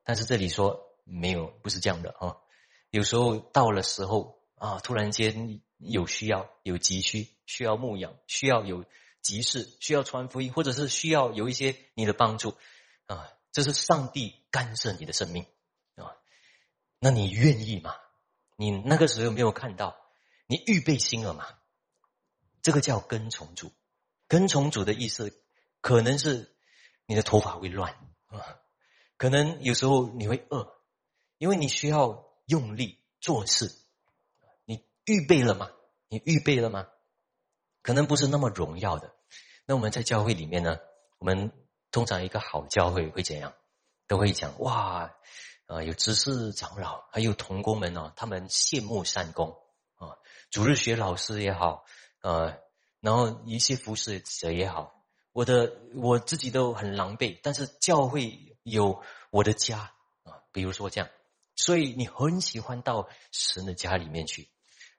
[0.04, 2.38] 但是这里说没有，不是这样的啊。
[2.90, 8.86] 有时候到了时候啊，突然间有需要，有急需，需要牧养，需要有
[9.22, 12.56] 急事，需要传福音，或者是需要有一些你的帮助
[13.08, 15.46] 啊，这是上帝干涉你的生命。
[17.04, 17.94] 那你愿意吗？
[18.56, 19.94] 你那个时候没有看到，
[20.48, 21.46] 你预备心了吗？
[22.62, 23.74] 这个叫跟从主。
[24.30, 25.44] 跟从主的意思，
[25.82, 26.56] 可能是
[27.06, 27.92] 你的头发会乱
[28.28, 28.40] 啊，
[29.18, 30.74] 可能有时候你会饿，
[31.40, 33.70] 因为你需要用力做事。
[34.64, 35.70] 你预备了吗？
[36.08, 36.88] 你预备了吗？
[37.82, 39.14] 可能不是那么荣耀的。
[39.66, 40.80] 那我们在教会里面呢，
[41.18, 41.52] 我们
[41.92, 43.54] 通常一个好教会会怎样？
[44.08, 45.14] 都会讲哇，
[45.66, 49.58] 啊，有执事长老，还有童工们哦，他们羡慕善功
[49.96, 50.18] 啊，
[50.52, 51.86] 主日学老师也好，
[52.22, 52.58] 呃，
[53.00, 55.04] 然后一些服侍者也好。
[55.32, 61.10] 我的我自己都很狼狈，但是教会有我的家啊，比如说这样，
[61.56, 64.50] 所以你很喜欢到神的家里面去，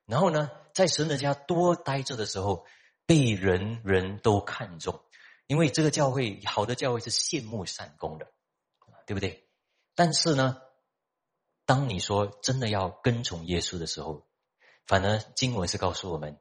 [0.06, 2.66] 然后呢，在神的家多待着的时候，
[3.06, 5.00] 被人人都看重，
[5.46, 8.26] 因为这个教会好的教会是羡慕善功的，
[9.06, 9.43] 对不对？
[9.94, 10.60] 但是呢，
[11.66, 14.26] 当你说真的要跟从耶稣的时候，
[14.86, 16.38] 反而经文是告诉我们，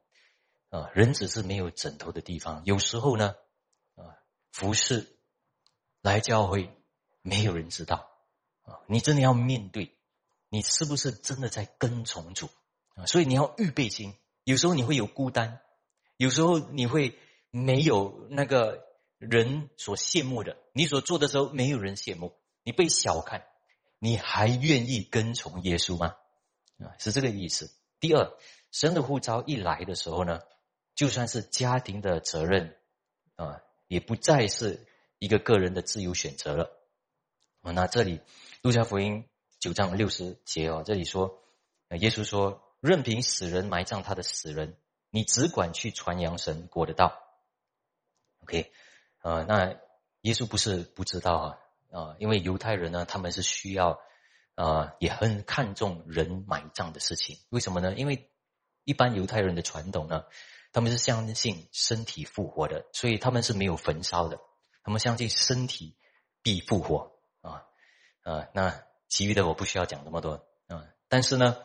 [0.70, 3.34] 啊，人只是没有枕头的地方，有时候呢。
[3.96, 4.18] 啊
[4.50, 5.18] 服侍
[6.00, 6.70] 来教会，
[7.22, 8.08] 没有人知道
[8.62, 8.78] 啊！
[8.86, 9.98] 你真的要面对，
[10.48, 12.48] 你是不是真的在跟从主
[12.94, 13.04] 啊？
[13.06, 14.14] 所以你要预备心。
[14.44, 15.60] 有时候你会有孤单，
[16.16, 17.18] 有时候你会
[17.50, 18.86] 没有那个
[19.18, 22.32] 人所羡慕的，你所做的时候没有人羡慕，
[22.64, 23.46] 你被小看，
[24.00, 26.16] 你还愿意跟从耶稣吗？
[26.80, 27.70] 啊，是这个意思。
[28.00, 28.36] 第二，
[28.72, 30.40] 神的呼召一来的时候呢，
[30.96, 32.76] 就算是家庭的责任
[33.36, 33.60] 啊。
[33.86, 34.86] 也不再是
[35.18, 36.70] 一个个人的自由选择了
[37.60, 37.70] 啊！
[37.70, 38.22] 那这里
[38.62, 39.28] 路加福音
[39.60, 41.44] 九章六十节哦，这里说，
[41.90, 44.78] 耶稣说：“任凭死人埋葬他的死人，
[45.10, 47.20] 你只管去传扬神国的道。”
[48.40, 48.72] OK，
[49.18, 49.78] 啊，那
[50.22, 51.58] 耶稣不是不知道啊
[51.94, 53.98] 啊，因为犹太人呢，他们是需要
[54.56, 57.38] 啊，也很看重人埋葬的事情。
[57.50, 57.94] 为什么呢？
[57.94, 58.28] 因为
[58.82, 60.24] 一般犹太人的传统呢。
[60.76, 64.40] 他们是相信身体复活的，所以他们是没有焚烧的。
[64.82, 65.96] 他们相信身体
[66.42, 67.62] 必复活啊
[68.24, 68.48] 啊！
[68.52, 70.84] 那其余的我不需要讲那么多啊。
[71.06, 71.58] 但是呢，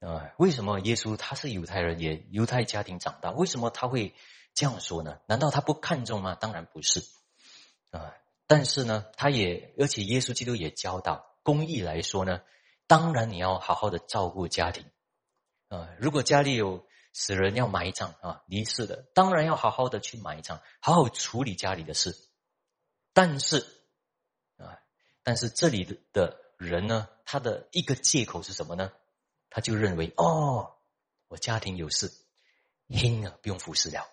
[0.00, 3.30] 啊，为什么耶稣他是犹太人，也犹太家庭长大？
[3.30, 4.14] 为什么他会
[4.54, 5.20] 这样说呢？
[5.26, 6.34] 难道他不看重吗？
[6.34, 7.04] 当然不是
[7.90, 8.14] 啊。
[8.46, 12.42] 但是呢，他也而且耶稣基督也教导，公义来说呢，
[12.86, 14.84] 当然你要好好的照顾家庭
[15.68, 15.88] 啊。
[15.98, 22.16] 如果家里有死人要埋葬啊，离世的当然要好好的去埋葬，好好处理家里的事。
[23.12, 23.66] 但是
[24.58, 24.78] 啊，
[25.22, 28.92] 但是这里的的人呢，他的一个借口是什么呢？
[29.48, 30.76] 他就认为哦，
[31.28, 32.12] 我家庭有事，
[32.88, 34.06] 听啊，不用服侍了。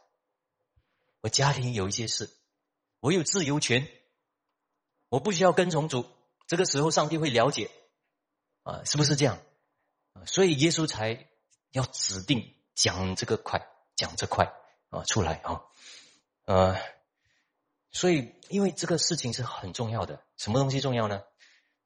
[1.22, 2.30] 我家庭有一些事，
[3.00, 3.88] 我有自由权，
[5.14, 6.08] 我不需要跟从主。
[6.48, 7.70] 这个时候，上帝会了解
[8.64, 9.38] 啊，是不是这样？
[10.26, 11.30] 所以耶稣才
[11.72, 12.56] 要指定。
[12.74, 14.52] 讲这个块，讲这块
[14.90, 15.62] 啊，出来啊，
[16.46, 16.76] 呃，
[17.92, 21.22] 所以因为这个事情是很重要的，什么东西重要呢？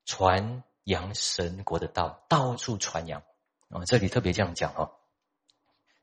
[0.05, 3.21] 传扬神国的道，到处传扬
[3.67, 4.95] 啊，这里特别这样讲哦，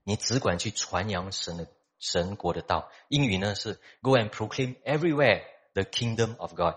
[0.03, 1.67] 你只管去传扬神的
[1.99, 6.75] 神国的道，英语呢是 Go and proclaim everywhere the kingdom of God。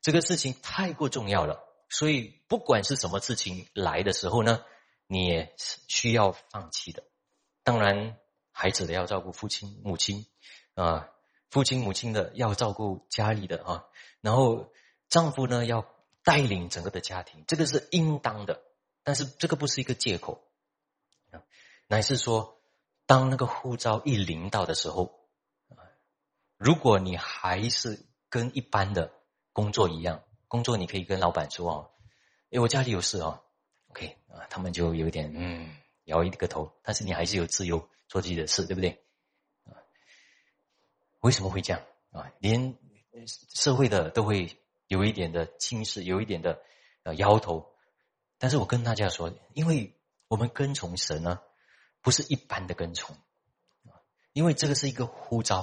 [0.00, 4.64] 这个事情太过重要了，所以不管是什么事情来的时候呢，
[5.06, 7.02] 你也是需要放弃的。
[7.62, 8.16] 当然，
[8.52, 10.26] 孩子的要照顾父亲母亲
[10.74, 11.08] 啊，
[11.50, 13.84] 父亲母亲的要照顾家里的啊，
[14.20, 14.72] 然后
[15.08, 15.84] 丈夫呢要
[16.22, 18.62] 带领整个的家庭，这个是应当的。
[19.04, 20.44] 但是这个不是一个借口，
[21.86, 22.60] 乃是说，
[23.06, 25.28] 当那个护照一临到的时候
[25.70, 25.80] 啊，
[26.58, 29.10] 如果你还是跟一般的
[29.58, 31.90] 工作一样，工作你可以跟老板说哦，
[32.52, 33.42] 哎，我家里有事哦
[33.88, 35.74] ，OK 啊，他们就有点嗯。
[36.04, 39.04] 摇一个头，但是你还是有自由做自己的事，对不对？
[39.64, 39.76] 啊，
[41.20, 42.32] 为什么会这样啊？
[42.38, 42.78] 连
[43.52, 46.62] 社会的都会有一点的轻视，有一点的
[47.02, 47.74] 呃摇头。
[48.38, 51.40] 但是我跟大家说，因为我们跟从神呢，
[52.00, 53.14] 不是一般的跟从
[53.84, 54.00] 啊，
[54.32, 55.58] 因为这个是一个呼召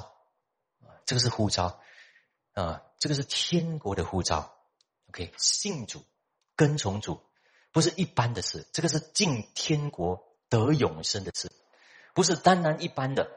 [0.84, 1.82] 啊，这个是呼召
[2.56, 4.52] 啊，这个是天国的呼召。
[5.10, 6.04] OK，信主
[6.56, 7.22] 跟从主
[7.72, 10.26] 不是一般的事，这个是进天国。
[10.48, 11.52] 得永生的事，
[12.14, 13.32] 不是单单一般的，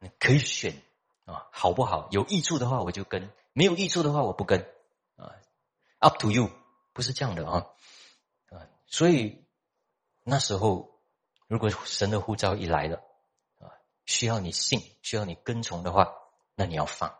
[0.00, 0.82] 你可以选
[1.24, 2.08] 啊，好不好？
[2.10, 4.60] 有益处的话我就跟，没有益处的话我不跟
[5.14, 5.32] 啊。
[6.00, 6.50] Up to you，
[6.92, 7.66] 不是这样的啊
[8.50, 8.66] 啊！
[8.88, 9.46] 所以
[10.24, 11.00] 那时候，
[11.46, 12.96] 如果神的护照一来了
[13.60, 13.70] 啊，
[14.04, 16.12] 需要你信，需要你跟从的话，
[16.56, 17.16] 那你要放。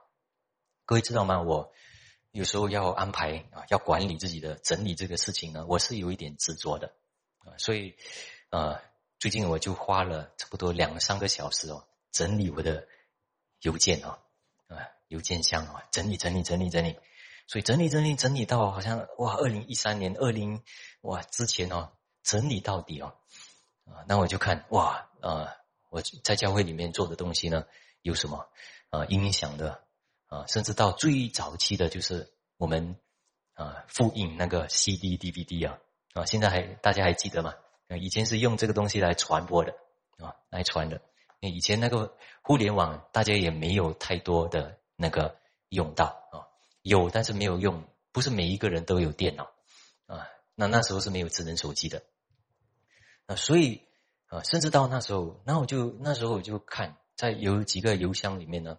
[0.89, 1.43] 各位知道吗？
[1.43, 1.71] 我
[2.31, 6.95] 有时候要安排啊，要管理自己的整理这个事情呢，我是有一点执着的
[7.41, 7.95] 啊，所以
[8.49, 8.81] 啊。
[9.19, 12.87] 最近我就花了差不多两三个小时哦，整理我的
[13.63, 14.21] 邮件哦，
[14.69, 16.97] 啊，邮件箱啊，整理整理整理整理，
[17.49, 20.63] 所以整理整理整理到好像哇，二零一三年二零
[21.01, 21.91] 哇之前哦，
[22.23, 23.17] 整理到底哦，
[23.87, 25.49] 啊，那我就看哇，呃，
[25.91, 27.67] 我在教会里面做的东西呢
[28.03, 28.49] 有什么
[28.91, 29.83] 啊音响的
[30.29, 32.97] 啊，甚至到最早期的就是我们
[33.55, 35.79] 啊复印那个 CD DVD 啊
[36.15, 37.55] 啊，现在还大家还记得吗？
[38.01, 39.73] 以前是用这个东西来传播的
[40.19, 41.01] 啊，来传的。
[41.41, 45.39] 以前那个互联网，大家也没有太多的那个
[45.71, 46.45] 用到啊，
[46.83, 49.45] 有但是没有用，不是每一个人都有电脑
[50.07, 50.29] 啊。
[50.55, 52.03] 那那时候是没有智能手机的
[53.27, 53.83] 啊，所以
[54.27, 58.79] 啊，甚至到那时候，那我就那时候我就看，在有几个邮箱里面呢，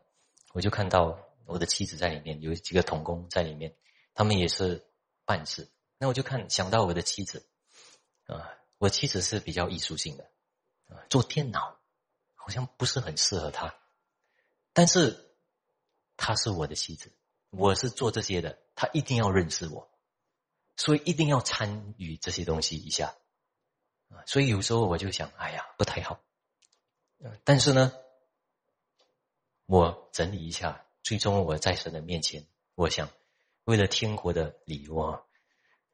[0.54, 1.18] 我就看到
[1.50, 3.76] 我的妻子在里面，有几个童工在里面，
[4.14, 4.88] 他们也是
[5.26, 5.70] 办事。
[5.98, 7.46] 那我就看想到我的妻子
[8.26, 8.56] 啊。
[8.78, 10.32] 我妻子是比较艺术性的，
[10.88, 11.78] 啊，做电脑
[12.34, 13.76] 好像不是很适合她，
[14.72, 15.36] 但是
[16.16, 17.12] 她是我的妻子，
[17.50, 19.92] 我是做这些的，她一定要认识我，
[20.78, 23.18] 所以一定要参与这些东西一下，
[24.08, 26.24] 啊，所以有时候我就想，哎呀，不太好，
[27.44, 27.92] 但是呢，
[29.66, 32.46] 我整理一下，最终我在神的面前，
[32.76, 33.10] 我想
[33.64, 35.24] 为了天国的礼物啊，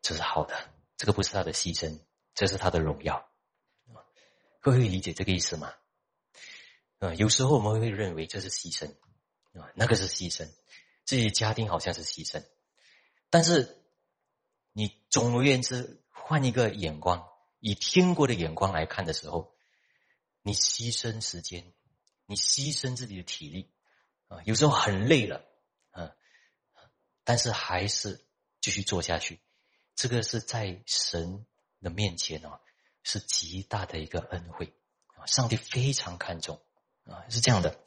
[0.01, 0.54] 这是好的，
[0.97, 2.01] 这个不是他的牺牲。
[2.34, 3.32] 这是他的荣耀，
[4.60, 5.73] 各位理解这个意思吗？
[6.99, 8.89] 啊，有时候我们会认为这是牺牲，
[9.58, 10.51] 啊，那个是牺牲，
[11.06, 12.43] 自己家庭好像是牺牲，
[13.30, 13.86] 但是
[14.73, 17.25] 你总而言之，换一个眼光，
[17.62, 19.56] 以天国的眼光来看的时候，
[20.41, 21.71] 你牺牲时间，
[22.25, 23.71] 你牺牲自己的体力，
[24.27, 25.45] 啊，有时候很累了，
[25.91, 26.11] 啊，
[27.23, 28.25] 但是还是
[28.61, 29.39] 继续做下去，
[29.95, 31.45] 这个是在神。
[31.81, 32.59] 的面前哦，
[33.03, 34.73] 是极大的一个恩惠
[35.13, 35.27] 啊！
[35.27, 36.59] 上帝非常看重
[37.03, 37.79] 啊，是这样的。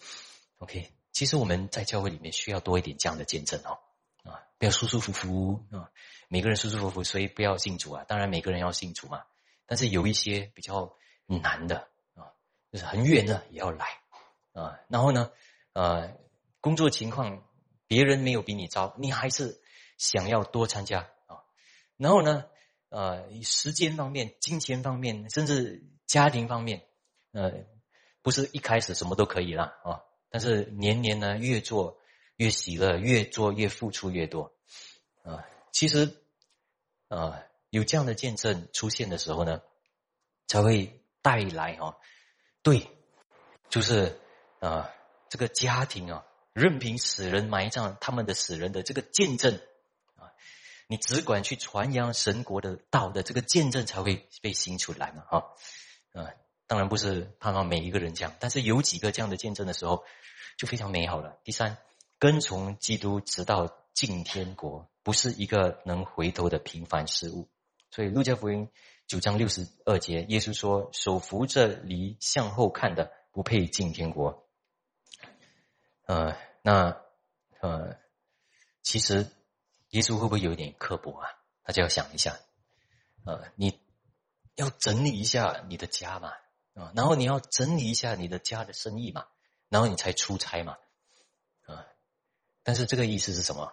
[0.59, 3.81] OK，其实我们在教会里面需要多一点这样的见证哦
[4.23, 5.91] 啊，不要舒舒服服啊，
[6.29, 8.05] 每个人舒舒服服，所以不要信主啊。
[8.05, 9.25] 当然每个人要信主嘛，
[9.67, 10.97] 但是有一些比较
[11.27, 12.31] 难的啊，
[12.71, 14.01] 就是很远的也要来
[14.53, 14.79] 啊。
[14.89, 15.33] 然后呢，
[15.73, 16.17] 呃，
[16.61, 17.45] 工作情况
[17.87, 19.61] 别人没有比你糟，你还是
[19.97, 21.45] 想要多参加啊。
[21.97, 22.45] 然后呢？
[22.91, 26.87] 呃，时间方面、金钱方面，甚至家庭方面，
[27.33, 27.53] 呃，
[28.23, 30.01] 不是一开始什么都可以了啊。
[30.31, 31.99] 但是年年呢，越做
[32.37, 34.55] 越喜乐，越做越付出越多
[35.23, 35.45] 啊。
[35.71, 36.17] 其实，
[37.09, 39.61] 啊，有这样的见证出现的时候呢，
[40.47, 41.99] 才会带来哈，
[42.63, 42.89] 对，
[43.69, 44.19] 就是
[44.61, 44.91] 啊，
[45.29, 46.25] 这个家庭啊，
[46.59, 49.55] 任凭死人埋葬他们的死人的这个见证
[50.17, 50.29] 啊。
[50.89, 55.23] 你只管去传扬神国的道的这个见证才会被兴出来嘛？
[55.29, 55.55] 哈，
[56.13, 56.35] 啊，
[56.67, 60.05] 当然不是盼望每一个人这样，但是有几个这样的见证的时候，
[60.57, 61.39] 就非常美好了。
[61.45, 61.79] 第三，
[62.19, 67.49] 跟从基督直到进天国，不是一个能回头的平凡事物。
[67.91, 68.69] 所以路加福音
[69.07, 74.47] 九章六十二节，耶稣说：“手扶着犁向后看的，不配进天国。”
[76.07, 77.01] 呃，那
[77.61, 77.99] 呃，
[78.83, 79.31] 其实。
[79.93, 81.31] 耶稣会不会有点刻薄啊？
[81.63, 82.39] 大家要想一下，
[83.25, 83.81] 呃，你
[84.55, 86.29] 要整理一下你的家嘛，
[86.75, 89.27] 啊，然后你要整理一下你的家的生意嘛，
[89.71, 90.77] 然后你才出差嘛，
[91.65, 91.87] 啊，
[92.63, 93.73] 但是这个意思是什么？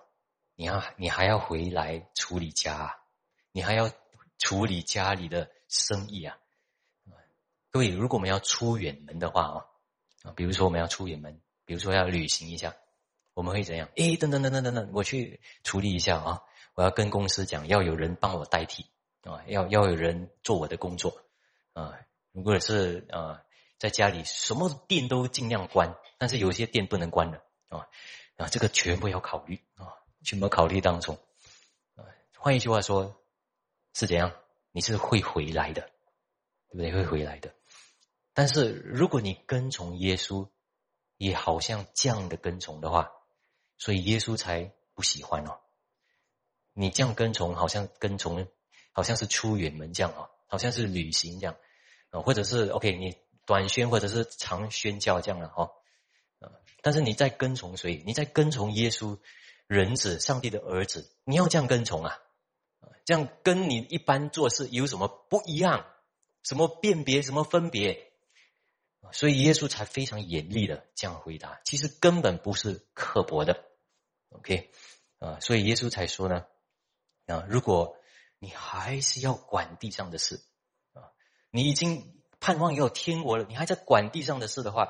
[0.55, 2.97] 你要你还要回来处理家，
[3.51, 3.91] 你还要
[4.37, 6.37] 处理家里的生意啊，
[7.71, 9.67] 各位，如果我们要出远门的话，
[10.23, 12.75] 啊，比如说我们要出远门，比如说要旅行一下。
[13.33, 13.89] 我们会怎样？
[13.97, 16.41] 诶，等等等等等等，我去处理一下啊！
[16.73, 18.85] 我要跟公司讲，要有人帮我代替
[19.23, 21.25] 啊，要要有人做我的工作
[21.73, 21.99] 啊。
[22.31, 23.43] 如果是啊，
[23.77, 27.89] 在家里什么店都尽量关，但是有些店不能关的啊
[28.37, 29.91] 啊，这个全部要考虑啊，
[30.23, 31.19] 全部考虑当中
[31.95, 32.07] 啊。
[32.37, 33.21] 换一句话说，
[33.93, 34.31] 是怎样？
[34.71, 35.81] 你是会回来的，
[36.69, 36.93] 对不对？
[36.93, 37.53] 会回来的。
[38.33, 40.47] 但是如果你跟从耶稣，
[41.25, 43.11] 也好像这样的跟从的话。
[43.77, 45.59] 所以耶稣才不喜欢哦，
[46.73, 48.47] 你这样跟从，好像跟从，
[48.93, 51.57] 好像是出远门这样哦，好像是旅行这样，
[52.11, 55.71] 啊，或者是 OK，你短宣或者是长宣教这样了哈，
[56.39, 56.47] 啊，
[56.81, 58.01] 但是你在跟从谁？
[58.05, 59.19] 你在跟从耶稣，
[59.67, 62.17] 人子，上帝的儿子，你要这样跟从啊，
[63.03, 65.85] 这样跟你一般做事有什么不一样？
[66.43, 67.21] 什么辨别？
[67.21, 68.13] 什么分别？
[69.11, 73.65] 所以耶稣才非常严厉的这样回答，其实根本不是刻薄的
[74.29, 74.71] ，OK，
[75.19, 76.45] 啊，所以耶稣才说呢，
[77.27, 77.97] 啊，如果
[78.39, 80.43] 你还是要管地上的事，
[80.93, 81.11] 啊，
[81.49, 84.89] 你已经盼望要天国了，你还在管地上的事的话，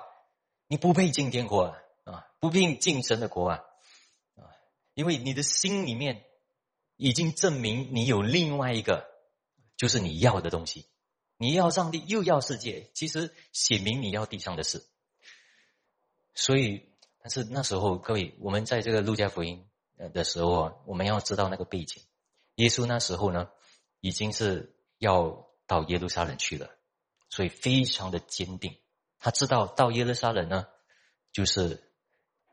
[0.67, 3.63] 你不配进天国啊，啊，不配进神的国啊，
[4.93, 6.25] 因为你的心里面
[6.95, 9.05] 已经证明你有另外一个，
[9.77, 10.87] 就是你要的东西。
[11.37, 14.85] 你要上帝，又要世界，其实写明你要地上的事。
[16.33, 19.67] 所以，但是那时候，各位，我们在这个路加福音
[20.13, 22.01] 的时候啊，我们要知道那个背景。
[22.55, 23.49] 耶稣那时候呢，
[23.99, 26.69] 已经是要到耶路撒冷去了，
[27.29, 28.77] 所以非常的坚定。
[29.19, 30.67] 他知道到耶路撒冷呢，
[31.33, 31.91] 就是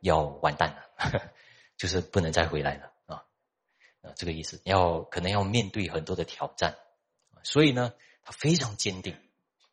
[0.01, 1.33] 要完蛋了，
[1.79, 3.25] 就是不能再回来了啊
[4.03, 4.61] 啊，这个意思。
[4.65, 6.77] 要可能要面对很多的挑战，
[7.45, 7.95] 所以呢。
[8.25, 9.17] 他非常坚定，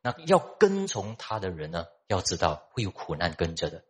[0.02, 3.84] 那要跟从他的人呢，要知道会有苦难跟着的。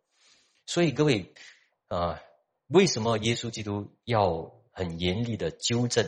[0.65, 1.33] 所以各位，
[1.87, 2.19] 呃，
[2.67, 6.05] 为什么耶稣基督要很严厉的纠正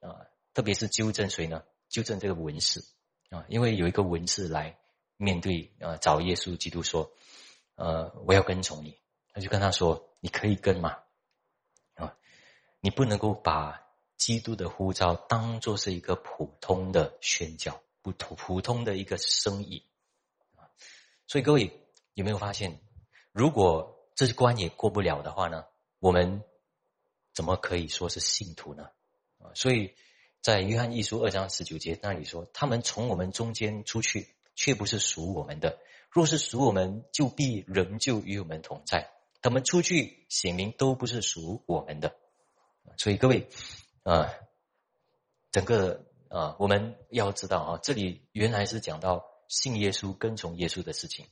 [0.00, 0.26] 啊？
[0.52, 1.64] 特别是纠正谁呢？
[1.88, 2.84] 纠正这个文士
[3.30, 4.78] 啊，因为有一个文士来
[5.16, 7.12] 面对呃，找耶稣基督说
[7.74, 8.98] ：“呃，我要跟从你。”
[9.32, 10.98] 他就跟他说：“你可以跟吗？
[11.94, 12.16] 啊，
[12.80, 13.80] 你不能够把
[14.16, 19.82] 基督的呼召当做是一个普通的宣教。”普普普通的一个生意，
[21.26, 21.80] 所以各位
[22.12, 22.78] 有没有发现，
[23.32, 25.64] 如果这关也过不了的话呢，
[26.00, 26.42] 我们
[27.32, 28.90] 怎么可以说是信徒呢？
[29.38, 29.94] 啊，所以
[30.42, 35.78] 在约翰一书二章十九节那里说，他们从我们中间出去，却不是属我们的；
[36.10, 39.10] 若是属我们，就必仍旧与我们同在。
[39.40, 42.14] 他们出去显明都不是属我们的。
[42.98, 43.48] 所以各位
[44.02, 44.30] 啊，
[45.50, 46.03] 整个。
[46.34, 51.28] 啊，我们要知道啊，这里原来是讲到信耶稣、跟从耶稣的事情。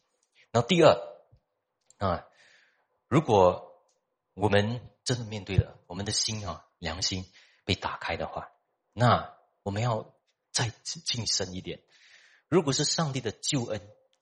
[0.52, 0.96] 那第二
[1.98, 2.24] 啊，
[3.08, 3.82] 如果
[4.34, 7.26] 我们真的面对了我们的心啊，良心
[7.64, 8.52] 被打开的话，
[8.92, 9.34] 那
[9.64, 10.14] 我们要
[10.52, 11.82] 再进深一点。
[12.46, 13.80] 如果是上帝的救恩、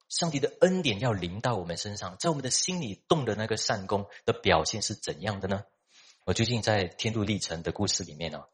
[0.09, 5.63] 上帝的恩典要临到我们身上，在我们的心里动的那个善功的表现是怎样的呢？
[6.25, 8.47] 我最近在天路历程的故事里面呢。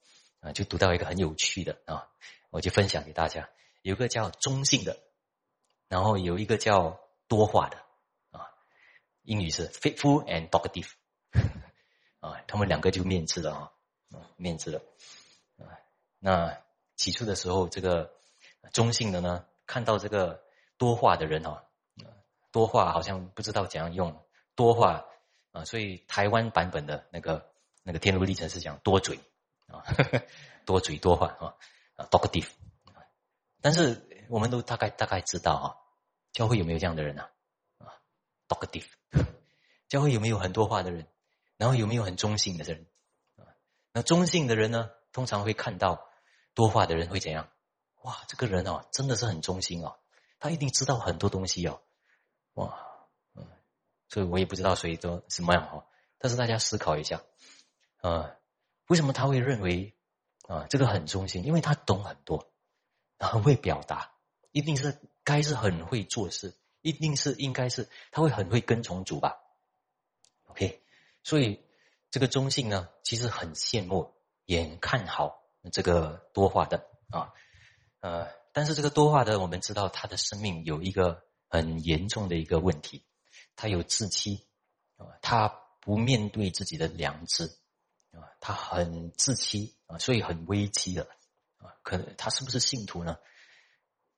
[0.52, 2.08] 就读到一个很有趣的啊，
[2.50, 3.48] 我就分享给大家。
[3.82, 4.98] 有个叫中性的，
[5.88, 7.76] 然后有一个叫多话的
[8.32, 8.50] 啊，
[9.22, 10.90] 英语是 fitful and talkative
[12.20, 13.72] 啊，他们两个就面质了啊，
[14.36, 14.80] 面质了
[15.58, 15.70] 啊。
[16.18, 16.58] 那
[16.96, 18.12] 起初的时候，这个
[18.72, 20.42] 中性的呢，看到这个
[20.78, 21.62] 多话的人啊，
[22.50, 24.20] 多话好像不知道怎样用
[24.56, 25.04] 多话
[25.52, 27.52] 啊，所以台湾版本的那个
[27.84, 29.20] 那个天路历程是讲多嘴。
[29.66, 29.84] 啊，
[30.64, 31.56] 多嘴多话啊，
[31.96, 32.48] 啊，talkative。
[33.60, 35.66] 但是我们都大概大概知道啊，
[36.32, 37.24] 教会有没有这样的人呢？
[37.78, 37.92] 啊
[38.48, 38.86] ，talkative。
[39.88, 41.06] 教会有没有很多话的人？
[41.56, 42.86] 然后有没有很中性的人？
[43.36, 43.46] 啊，
[43.92, 46.08] 那中性的人呢，通常会看到
[46.54, 47.48] 多话的人会怎样？
[48.02, 49.98] 哇，这个人哦，真的是很中心哦，
[50.38, 51.82] 他一定知道很多东西哦。
[52.54, 52.78] 哇，
[53.34, 53.46] 嗯，
[54.08, 55.86] 所以我也不知道谁都什么样哦。
[56.18, 57.22] 但是大家思考一下，
[58.00, 58.36] 啊。
[58.88, 59.94] 为什么他会认为
[60.48, 61.44] 啊这个很中心？
[61.44, 62.52] 因为他懂很多，
[63.18, 64.12] 很会表达，
[64.52, 69.36] 一定是该是很会做事，一定是应该是他会很会跟从主吧
[70.44, 70.82] ？OK，
[71.24, 71.64] 所以
[72.10, 77.32] 这个中性呢，其实很羡慕，也看好这个多话的啊，
[78.00, 83.04] 呃，但是这个多话的，我们知道他的生命有一个很严重的一个问题，
[83.56, 84.46] 他有自欺
[84.96, 85.48] 啊，他
[85.80, 87.50] 不面对自己的良知。
[88.16, 91.02] 啊，他很自欺啊，所以很危机的
[91.58, 91.74] 啊。
[91.82, 93.18] 可能他是不是信徒呢？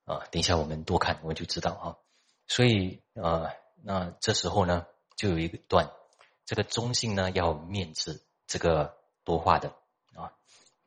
[0.05, 1.85] 啊，等一下我们多看，我就知道啊。
[2.47, 3.51] 所以啊，
[3.83, 5.91] 那这时候呢，就有一段，
[6.45, 9.75] 这个中性呢要面子这个多话的
[10.15, 10.33] 啊，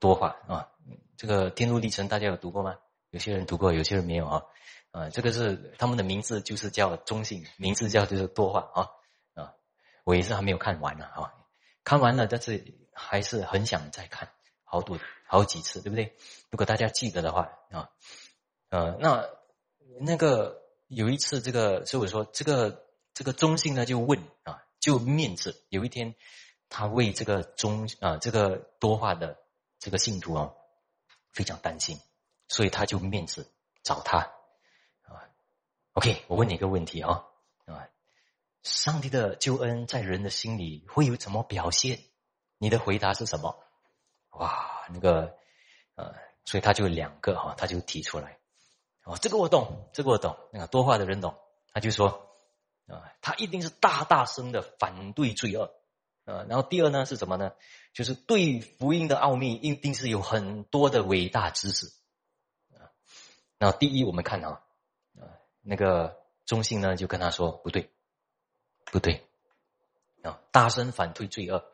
[0.00, 0.70] 多话啊。
[1.16, 2.76] 这个天路历程大家有读过吗？
[3.10, 4.42] 有些人读过，有些人没有啊。
[4.90, 8.90] 啊，这个是他们的名字就是叫中性，名字叫就是多话啊
[9.34, 9.54] 啊。
[10.04, 11.34] 我也是还没有看完呢啊，
[11.84, 12.81] 看完了，但是。
[12.92, 14.30] 还是很想再看
[14.64, 16.16] 好多好几次，对不对？
[16.50, 17.90] 如果大家记得的话啊，
[18.68, 19.28] 呃，那
[20.00, 25.64] 那个有一次，这个所以我说这个这个中信呢就问啊，就面子。
[25.68, 26.14] 有一天，
[26.68, 29.38] 他为这个中啊这个多话的
[29.78, 30.52] 这个信徒啊
[31.32, 31.98] 非常担心，
[32.48, 33.50] 所以他就面子
[33.82, 34.18] 找他
[35.02, 35.28] 啊。
[35.94, 37.24] OK，我问你一个问题啊
[37.66, 37.88] 啊，
[38.62, 41.98] 上帝的救恩在人的心里会有怎么表现？
[42.62, 43.58] 你的回答是什么？
[44.30, 45.36] 哇，那个，
[45.96, 48.38] 呃，所以他就两个哈，他就提出来，
[49.02, 51.36] 哦，这个我懂，这个我懂，那个多话的人懂，
[51.72, 52.30] 他就说，
[52.86, 55.74] 啊，他一定是大大声的反对罪恶，
[56.24, 57.52] 啊，然后第二呢是什么呢？
[57.92, 61.88] 就是对福音的奥秘一定是有很多的伟大知识，
[62.78, 62.94] 啊，
[63.58, 64.62] 那第一我们看啊，
[65.18, 67.90] 啊，那个中信呢就跟他说不对，
[68.84, 69.26] 不对，
[70.22, 71.64] 啊，大声反对罪恶。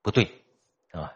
[0.00, 0.37] 不对，
[0.92, 1.12] 啊。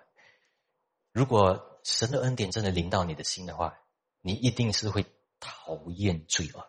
[1.13, 3.79] 如果神的恩典真的临到你的心的话，
[4.21, 5.05] 你一定是会
[5.41, 6.67] 讨厌罪恶，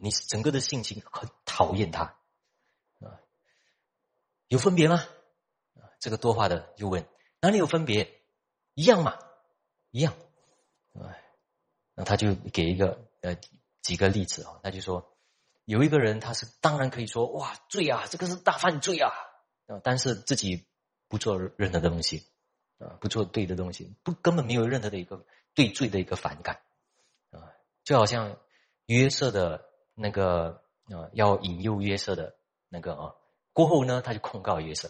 [0.00, 2.04] 你整个的性情很讨厌他
[3.00, 3.20] 啊。
[4.48, 5.04] 有分别吗？
[5.98, 7.08] 这个多话的就问
[7.40, 8.22] 哪里有分别？
[8.74, 9.18] 一样嘛，
[9.90, 10.14] 一样。
[11.94, 13.36] 那他就给一个呃
[13.82, 15.06] 几个例子啊，他就说。
[15.66, 19.12] 有一个人，他是当然可以说哇罪啊，这个是大犯罪，啊，
[19.84, 20.66] 但是自己
[21.10, 22.24] 不做任何的东西，
[22.78, 26.62] 啊，不做对的东西，不根本没有任何的一个对罪的一个反感，
[27.30, 27.52] 啊，
[27.84, 28.38] 就好像
[28.86, 32.36] 约瑟的那个啊，要引诱约瑟的
[32.70, 33.14] 那个啊，
[33.52, 34.88] 过后呢，他就控告约瑟，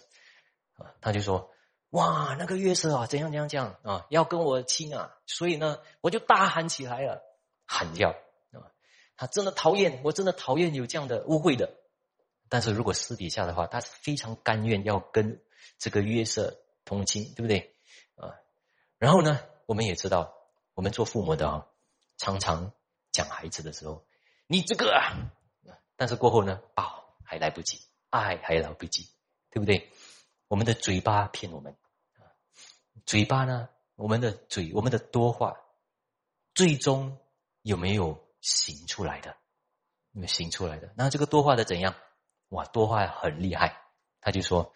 [0.74, 1.50] 啊，他就说
[1.88, 7.20] 哇，那个约瑟啊，怎样怎样怎样啊，要跟我亲啊，所以呢，我就大喊起来了，
[7.66, 8.14] 喊叫。
[9.16, 11.74] 他真的讨厌，我真的讨厌有这样的误会的。
[12.48, 15.42] 但是如果私底下的话，他是非常甘愿要跟
[15.78, 17.74] 这个约瑟同亲，对不对？
[18.16, 18.34] 啊，
[18.98, 20.34] 然后呢，我们也知道，
[20.74, 21.66] 我们做父母的啊，
[22.16, 22.72] 常常
[23.12, 24.06] 讲孩子的时候，
[24.46, 25.30] 你这个，啊，
[25.96, 29.08] 但是过后呢，啊，还来不及，爱还来不及，
[29.50, 29.90] 对不对？
[30.48, 31.76] 我们的嘴巴骗我们，
[33.06, 35.56] 嘴巴呢，我们的嘴，我们的多话，
[36.54, 37.18] 最终
[37.62, 38.26] 有没有？
[38.42, 39.36] 行出来的，
[40.12, 40.90] 你们行出来的。
[40.96, 41.94] 那这个多话的怎样？
[42.48, 43.82] 哇，多话很厉害。
[44.22, 44.74] 他就说，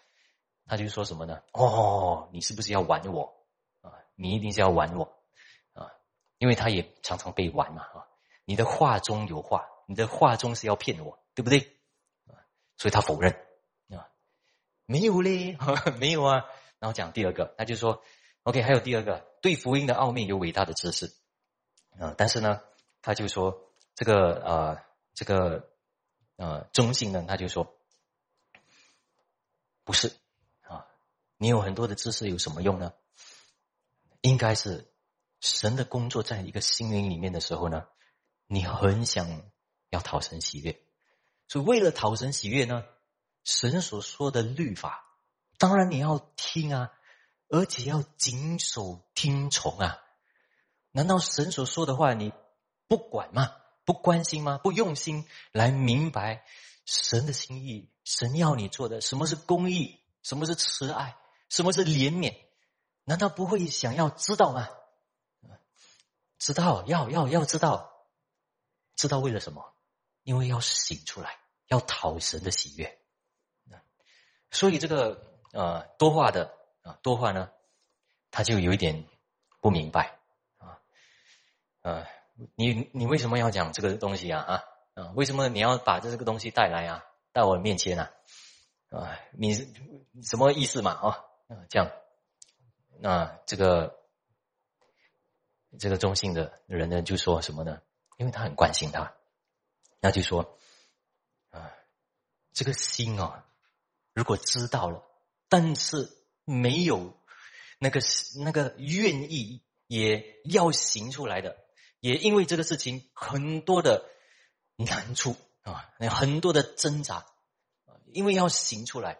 [0.67, 1.41] 他就说什么呢？
[1.53, 3.45] 哦，你是不是要玩我
[3.81, 3.91] 啊？
[4.15, 5.17] 你一定是要玩我
[5.73, 5.91] 啊！
[6.37, 8.07] 因为他也常常被玩嘛啊！
[8.45, 11.59] 你的话中有话，你的话中是要骗我，对不对？
[12.27, 12.35] 啊，
[12.77, 13.33] 所以他否认
[13.89, 14.09] 啊，
[14.85, 15.57] 没有嘞，
[15.99, 16.45] 没有啊。
[16.79, 18.01] 然后讲第二个，他就说
[18.43, 21.13] ，OK，还有第二个，对福音的奥秘有伟大的知识
[21.99, 22.61] 啊，但是呢。
[23.07, 25.69] 他就说：“这个呃，这个
[26.37, 27.77] 呃，中性呢，他就说
[29.83, 30.15] 不是啊。
[31.37, 32.93] 你有很多的知识有什么用呢？
[34.21, 34.91] 应该是
[35.39, 37.85] 神的工作在一个心灵里面的时候呢，
[38.47, 39.43] 你很想
[39.89, 40.81] 要讨神喜悦，
[41.47, 42.83] 所以为了讨神喜悦呢，
[43.43, 45.05] 神所说的律法，
[45.57, 46.91] 当然你要听啊，
[47.49, 50.01] 而且要谨守听从啊。
[50.91, 52.33] 难道神所说的话你？”
[52.87, 53.51] 不管吗？
[53.83, 54.59] 不关心吗？
[54.59, 56.45] 不用心来明白
[56.85, 61.17] 神的心意，神要你做的什么是公义，什么是慈爱，
[61.55, 62.35] 什么是怜悯？
[63.05, 64.67] 难道不会想要知道吗？
[66.37, 67.93] 知道，要要要知道，
[68.97, 69.73] 知道为了什么？
[70.23, 72.99] 因为要醒出来，要讨神的喜悦。
[74.51, 77.49] 所以这个呃多话的啊多话呢，
[78.31, 79.07] 他就有一点
[79.61, 80.19] 不明白
[80.57, 80.81] 啊
[81.83, 82.05] 啊。
[82.55, 84.63] 你你为什么要讲这个东西啊啊
[84.95, 85.11] 啊？
[85.15, 87.05] 为什么你要把这这个东西带来啊？
[87.31, 88.11] 在我面前啊
[88.89, 89.17] 啊？
[89.31, 89.53] 你
[90.21, 91.23] 什么意思嘛啊？
[91.69, 91.91] 这样，
[92.99, 93.99] 那这个
[95.79, 97.81] 这个中性的人呢，就说什么呢？
[98.17, 99.13] 因为他很关心他，
[99.99, 100.57] 那就说
[101.51, 101.71] 啊，
[102.53, 103.45] 这个心啊，
[104.13, 105.03] 如果知道了，
[105.49, 106.09] 但是
[106.45, 107.15] 没有
[107.77, 107.99] 那个
[108.43, 111.57] 那个愿意也要行出来的。
[111.99, 114.09] 也因为这个事情很多的
[114.75, 117.25] 难处啊，很多的挣扎
[118.05, 119.19] 因为要行出来，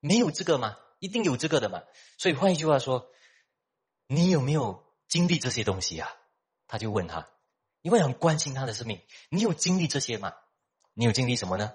[0.00, 0.76] 没有这个吗？
[0.98, 1.82] 一定有这个的嘛。
[2.16, 3.10] 所以换一句话说，
[4.06, 6.10] 你有没有经历这些东西啊？
[6.66, 7.28] 他就问他，
[7.82, 10.34] 因为很关心他的生命，你有经历这些吗？
[10.94, 11.74] 你有经历什么呢？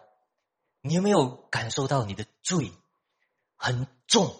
[0.81, 2.71] 你有没有感受到你的罪
[3.55, 4.35] 很重，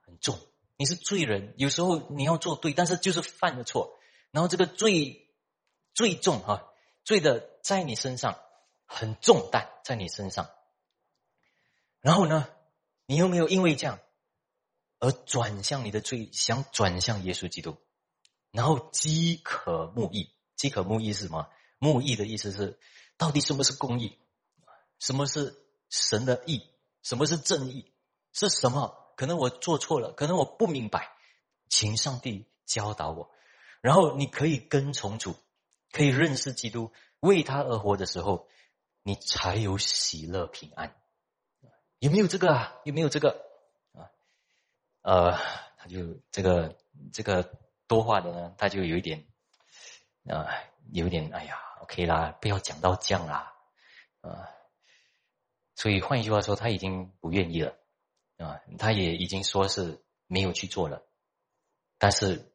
[0.00, 0.38] 很重？
[0.76, 4.00] 你是罪人，有时候你要做对，但是就是犯了错。
[4.30, 5.28] 然后这个罪
[5.92, 6.72] 最重哈，
[7.04, 8.40] 罪的在你身上
[8.86, 10.48] 很重担在你身上。
[12.00, 12.48] 然后呢，
[13.10, 13.98] 你有没有因为这样
[15.00, 17.76] 而转向你的罪，想转向耶稣基督？
[18.52, 21.48] 然后饥渴慕义，饥渴慕义是什么？
[21.80, 22.78] 慕义的意思是，
[23.16, 24.16] 到底什么是公义？
[25.00, 26.62] 什么是神的义？
[27.02, 27.92] 什么是正义？
[28.32, 29.12] 是什么？
[29.16, 31.10] 可能我做错了，可能我不明白，
[31.68, 33.32] 请上帝教导我。
[33.80, 35.34] 然后你可以跟从主，
[35.90, 38.46] 可以认识基督，为他而活的时候，
[39.02, 40.94] 你才有喜乐平安。
[42.00, 42.80] 有没有这个啊？
[42.84, 43.40] 有没有这个
[43.92, 44.10] 啊？
[45.02, 45.38] 呃，
[45.78, 46.76] 他就这个
[47.12, 49.24] 这个多话的呢，他就有一点
[50.26, 50.48] 啊，
[50.90, 53.54] 有点哎呀，OK 啦，不要讲到这样啦
[54.22, 54.50] 啊。
[55.76, 57.78] 所以换一句话说，他已经不愿意了
[58.38, 61.06] 啊，他也已经说是没有去做了，
[61.98, 62.46] 但是。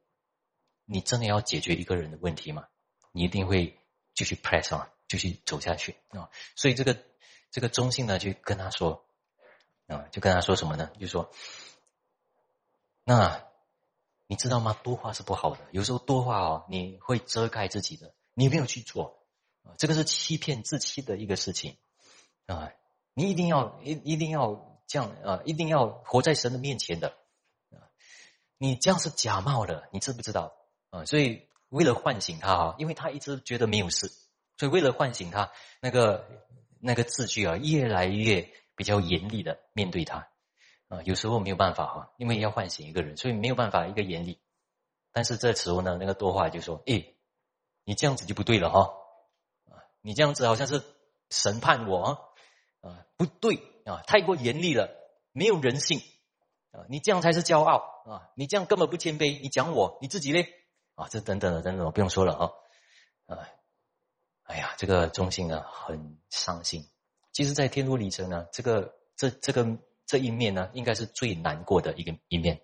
[0.88, 2.68] 你真的要解决一个人的问题吗？
[3.12, 3.76] 你一定会
[4.14, 6.30] 继续 press on，继续走下去啊！
[6.56, 6.96] 所以这个
[7.50, 9.05] 这个中性呢，就跟他说
[9.88, 10.90] 啊，就跟他说什么呢？
[11.00, 11.32] 就说
[13.04, 13.44] 那
[14.28, 14.76] 你知道吗？
[14.84, 19.20] 多话是不好的，有时候多话哦，你会遮盖自己的，你没有去做
[19.64, 21.78] 啊，这个是欺骗自欺的一个事情
[22.48, 22.72] 啊！
[23.14, 27.10] 你一定要一一定要这样啊，一定要活在神的面前的
[27.72, 27.86] 啊！
[28.58, 30.56] 你这样是假冒的，你知不知道
[30.90, 31.06] 啊？
[31.06, 34.12] 所以为了唤醒他啊，因为他一直觉得没有事，
[34.58, 36.28] 所以为了唤醒他，那个
[36.80, 40.28] 那个字句啊，越来越比较严厉的面对他。
[40.88, 44.40] 啊，有时候没有办法哈，因为要唤醒一个人，所以没有办法一个严厉。
[45.12, 47.16] 但是这时候呢，那个多话就说：“哎，
[47.86, 48.94] 你这样子就不对了哈，
[49.72, 50.84] 啊，你这样子好像是
[51.32, 52.36] 审判我
[52.82, 53.56] 啊，不对
[53.86, 54.90] 啊，太过严厉了，
[55.32, 56.00] 没有人性
[56.72, 60.54] 啊，你这样才是骄傲啊，你这样根本不谦卑，你讲我你自己嘞
[60.94, 62.52] 啊，这等等的等等，不用说了啊，
[63.26, 63.50] 啊，
[64.44, 66.88] 哎呀，这个中心啊很伤心。
[67.36, 69.78] 其实，在天路里程呢，这个这这个。
[70.08, 72.62] 这一面呢，应该是最难过的一个一面，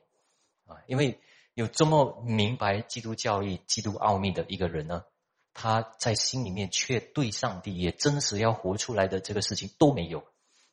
[0.68, 1.20] 啊，因为
[1.56, 5.06] 有这么明白基督教义、基督奥秘的一个人呢，
[5.52, 10.24] 他在心里面却对上帝也真实要活出来的这个事情都没有，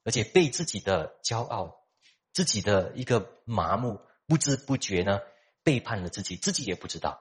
[0.05, 1.87] 而且被自己的骄傲、
[2.35, 5.21] 自己的一个麻木，不知不觉呢
[5.63, 7.19] 背叛了自己，自己也不知道。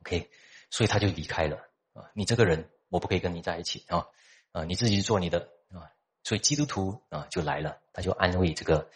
[0.00, 0.28] OK，
[0.70, 1.58] 所以他就离开了
[1.92, 4.08] 啊，你这个人我不可以跟你在一起啊，
[4.54, 5.90] 啊，你自己做你的啊。
[6.22, 8.88] 所以基督徒啊就来了，他就安慰这个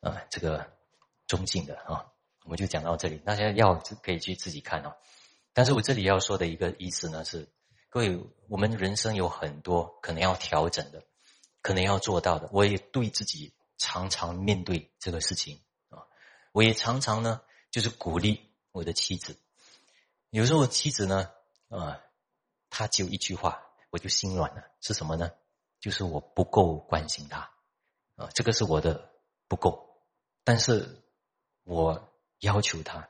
[0.00, 0.70] 啊这个
[1.28, 4.96] 中性的啊，我们就讲到这里，大家要可以去自己看哦。
[5.54, 7.48] 但是我这里要说的一个意思呢是，
[7.88, 8.18] 各位，
[8.48, 11.04] 我们人生有很多可能要调整的，
[11.62, 12.50] 可能要做到的。
[12.52, 16.04] 我也对自己常常面对这个事情啊，
[16.52, 17.40] 我也常常呢
[17.70, 19.38] 就是鼓励我的妻子。
[20.30, 21.30] 有时候我妻子呢
[21.68, 22.00] 啊，
[22.68, 25.30] 她只有一句话，我就心软了，是什么呢？
[25.80, 27.50] 就是我不够关心他，
[28.16, 29.10] 啊，这个是我的
[29.46, 30.02] 不够，
[30.42, 31.02] 但是
[31.62, 33.08] 我要求他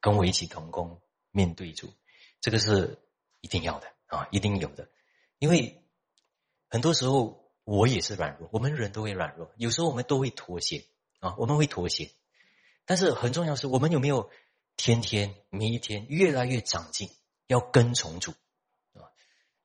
[0.00, 1.00] 跟我一起同工
[1.30, 1.92] 面对主，
[2.40, 3.02] 这个是
[3.40, 4.88] 一定要的啊，一定有的，
[5.38, 5.84] 因为
[6.68, 10.84] 很多时候我也是软弱，我们人都会软弱，有时候我们都会妥协
[11.18, 12.10] 啊，我们会妥协，
[12.84, 14.30] 但是很重要是我们有没有
[14.76, 17.10] 天天每一天越来越长进，
[17.48, 18.34] 要跟从主，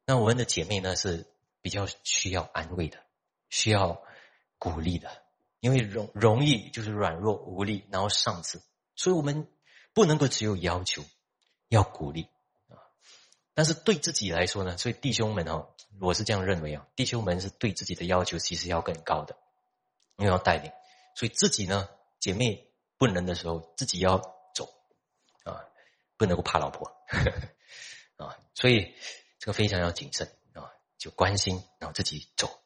[0.10, 1.28] 那我们的姐妹呢是。
[1.62, 2.98] 比较需要安慰的，
[3.50, 4.02] 需要
[4.58, 5.12] 鼓励的，
[5.60, 8.62] 因为容容易就是软弱无力，然后丧志，
[8.96, 9.46] 所以我们
[9.94, 11.04] 不能够只有要求，
[11.68, 12.30] 要鼓励
[12.70, 12.80] 啊。
[13.54, 19.36] 但是对自己来说呢，所以弟兄们哦，我是这样认为啊，弟兄们是对自己的要求其实要更高的，
[20.16, 20.72] 因为要带领，
[21.16, 21.90] 所以自己呢，
[22.22, 24.18] 姐妹不能的时候，自己要
[24.56, 24.74] 走
[25.44, 25.60] 啊，
[26.16, 26.90] 不能够怕老婆
[28.16, 28.96] 啊，所以
[29.40, 30.70] 这个非常要谨慎啊。
[31.00, 32.60] 就关心，然后自己走，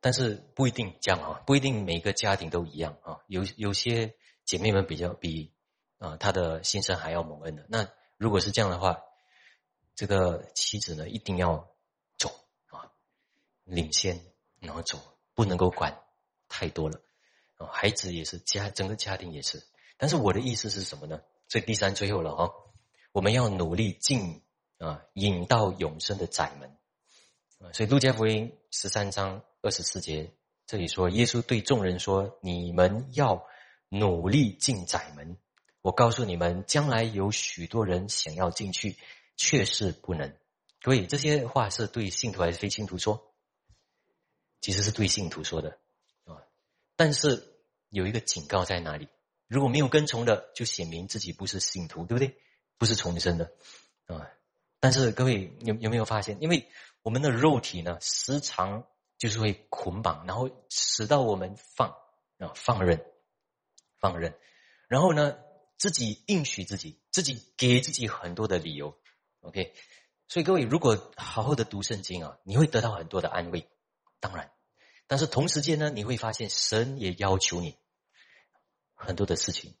[0.00, 3.20] 但是不一定这样啊，不一定每个家庭都一样啊。
[3.28, 5.52] 有有些姐妹们比较比
[5.98, 7.64] 啊，她的先生还要蒙恩的。
[7.68, 9.00] 那如果是这样的话，
[9.94, 11.68] 这个妻子呢一定要
[12.18, 12.28] 走
[12.66, 12.90] 啊，
[13.62, 14.20] 领先
[14.58, 14.98] 然后走，
[15.34, 15.96] 不能够管
[16.48, 17.00] 太多了
[17.56, 17.68] 啊。
[17.70, 19.62] 孩子也是家，整个家庭也是。
[19.96, 21.22] 但是我的意思是什么呢？
[21.46, 22.52] 这第三最后了哈，
[23.12, 24.42] 我们要努力尽
[24.78, 26.76] 啊，引到永生的窄门。
[27.72, 30.34] 所以，路加福音十三章二十四节
[30.66, 33.46] 这里说，耶稣对众人说：“你们要
[33.88, 35.38] 努力进窄门。
[35.80, 38.96] 我告诉你们，将来有许多人想要进去，
[39.36, 40.36] 却是不能。”
[40.82, 43.34] 所以这些话是对信徒还是非信徒说？
[44.60, 45.78] 其实是对信徒说的
[46.24, 46.42] 啊。
[46.96, 47.56] 但是
[47.88, 49.08] 有一个警告在哪里？
[49.46, 52.36] 如果没有跟从的，就显明自己不是信徒，对不对？
[52.76, 53.52] 不是重生的
[54.06, 54.28] 啊。
[54.84, 56.36] 但是各位有有没有发现？
[56.42, 56.68] 因为
[57.00, 61.88] 我们的肉体呢，时常就是会捆绑，然后使到我们放
[62.36, 63.02] 啊放任，
[63.98, 64.38] 放任，
[64.86, 65.38] 然后呢
[65.78, 68.94] 自己应许自己，自己给自己很多的理由
[69.40, 69.72] ，OK。
[70.28, 73.66] 所以各位如果好好的读圣经啊，你会得到很多的安慰，
[74.20, 74.52] 当然，
[75.06, 77.78] 但是同时间呢，你会发现神也要求你
[78.92, 79.74] 很多的事情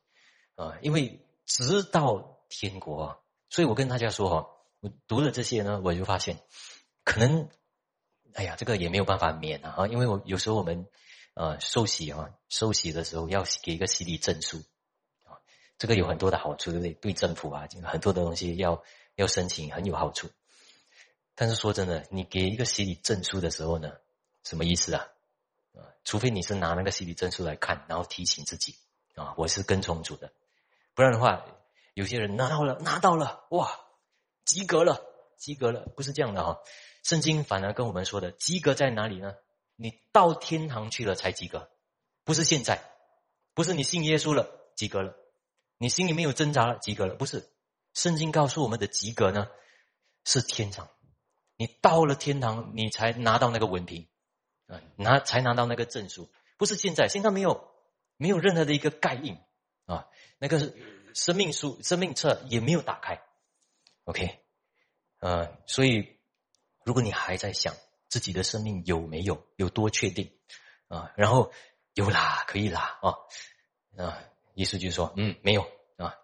[0.54, 4.50] 啊，因为直到天国，所以我跟大家说哈，
[4.84, 6.42] 我读了这些呢，我就发现。
[7.04, 7.48] 可能，
[8.34, 9.86] 哎呀，这个也没有办法免啊！
[9.86, 10.86] 因为我有时候我们，
[11.32, 14.58] 呃，受洗啊，受洗的时候要给一个洗礼证书，
[15.22, 15.40] 啊，
[15.78, 16.92] 这个有很多的好处，对不对？
[16.92, 18.82] 对政府啊，很多的东西要
[19.14, 20.28] 要申请，很有好处。
[21.34, 23.90] 但是说真的，你给一个洗礼证书的时候呢，
[24.42, 25.08] 什么意思啊？
[25.72, 28.76] 啊，除非你是拿那个洗礼证书来看，然后提醒自己
[29.14, 30.30] 啊，我是跟从主的，
[30.94, 31.42] 不然的话，
[31.94, 33.80] 有些人拿到了，拿到了，哇，
[34.44, 35.02] 及格了，
[35.36, 36.60] 及格了，不是这样的哈。
[37.02, 39.34] 圣经反而跟我们说的及格在哪里呢？
[39.76, 41.68] 你到天堂去了才及格，
[42.22, 42.84] 不是现在，
[43.54, 45.14] 不是你信耶稣了及格了。
[45.78, 47.16] 你心里面有挣扎了，及格了。
[47.16, 47.50] 不是，
[47.92, 49.48] 圣经告诉我们的及格呢，
[50.24, 50.88] 是天堂。
[51.56, 54.08] 你到了天堂，你才拿到那个文凭，
[54.68, 56.30] 啊，拿才拿到那个证书。
[56.56, 57.74] 不是现在，现在没有
[58.16, 59.36] 没有任何的一个盖印
[59.86, 60.06] 啊，
[60.38, 60.72] 那个
[61.14, 63.23] 生命书、生命册也没有打开。
[64.04, 64.38] OK，
[65.20, 66.18] 呃，所以
[66.84, 67.74] 如果你还在想
[68.08, 70.30] 自己的生命有没有有多确定
[70.88, 71.52] 啊，然后
[71.94, 73.14] 有啦，可以啦，啊
[73.96, 74.24] 啊，
[74.54, 76.16] 意思就是说，嗯，没有啊，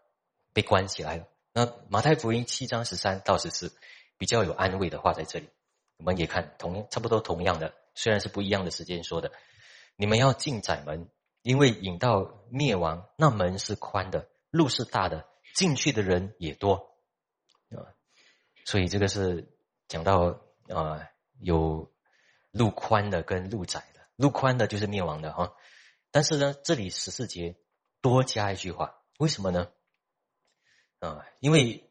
[0.52, 1.26] 被关起来了。
[1.52, 3.74] 那马太福音七章十三到十四
[4.18, 5.48] 比较有安慰的话在这里，
[5.96, 9.32] 我们也看同差不多同样的，虽然是不一样的时间说的。
[9.96, 11.08] 你们要进窄门，
[11.42, 16.89] 因为引到灭亡，那门是宽的，路是大的，进去的人也多。
[18.70, 19.52] 所以这个是
[19.88, 21.10] 讲到啊，
[21.40, 21.92] 有
[22.52, 25.56] 路宽的跟路窄的，路宽的就是灭亡的哈。
[26.12, 27.56] 但是呢，这里十四节
[28.00, 29.72] 多加一句话，为什么呢？
[31.00, 31.90] 啊，因为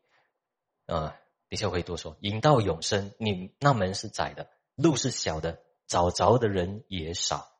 [0.86, 1.20] 啊，
[1.50, 7.52] 比较会多说，引到永生，你那门是窄的，路是小的，找着的人也少。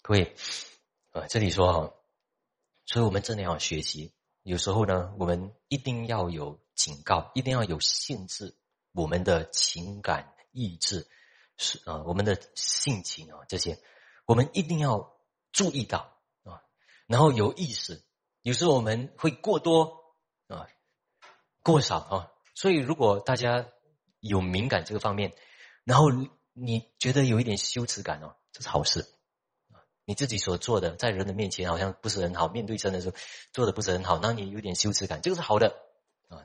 [0.00, 0.34] 各位，
[1.12, 1.94] 呃，这里说哈，
[2.86, 4.14] 所以我们真的要学习。
[4.42, 8.56] 有时候呢，我们一定要有警告，一定要有限制
[8.92, 11.06] 我们的情感、意志，
[11.56, 13.78] 是啊，我们的性情啊，这些
[14.26, 15.16] 我们一定要
[15.52, 16.62] 注意到啊，
[17.06, 18.02] 然后有意识。
[18.42, 20.14] 有时候我们会过多
[20.48, 20.68] 啊，
[21.62, 23.66] 过少啊，所以如果大家
[24.20, 25.34] 有敏感这个方面，
[25.84, 26.10] 然后
[26.52, 29.06] 你觉得有一点羞耻感哦，这是好事。
[30.06, 33.16] 你自己所做的，在人的面前好像不是很好，面对神的时候
[33.54, 35.74] 做的不是很好，那你有点羞耻感，这个是好的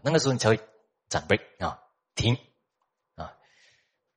[0.04, 0.60] 那个时候你才会
[1.08, 1.82] 斩 break 啊，
[2.16, 2.38] 停
[3.16, 3.38] 啊，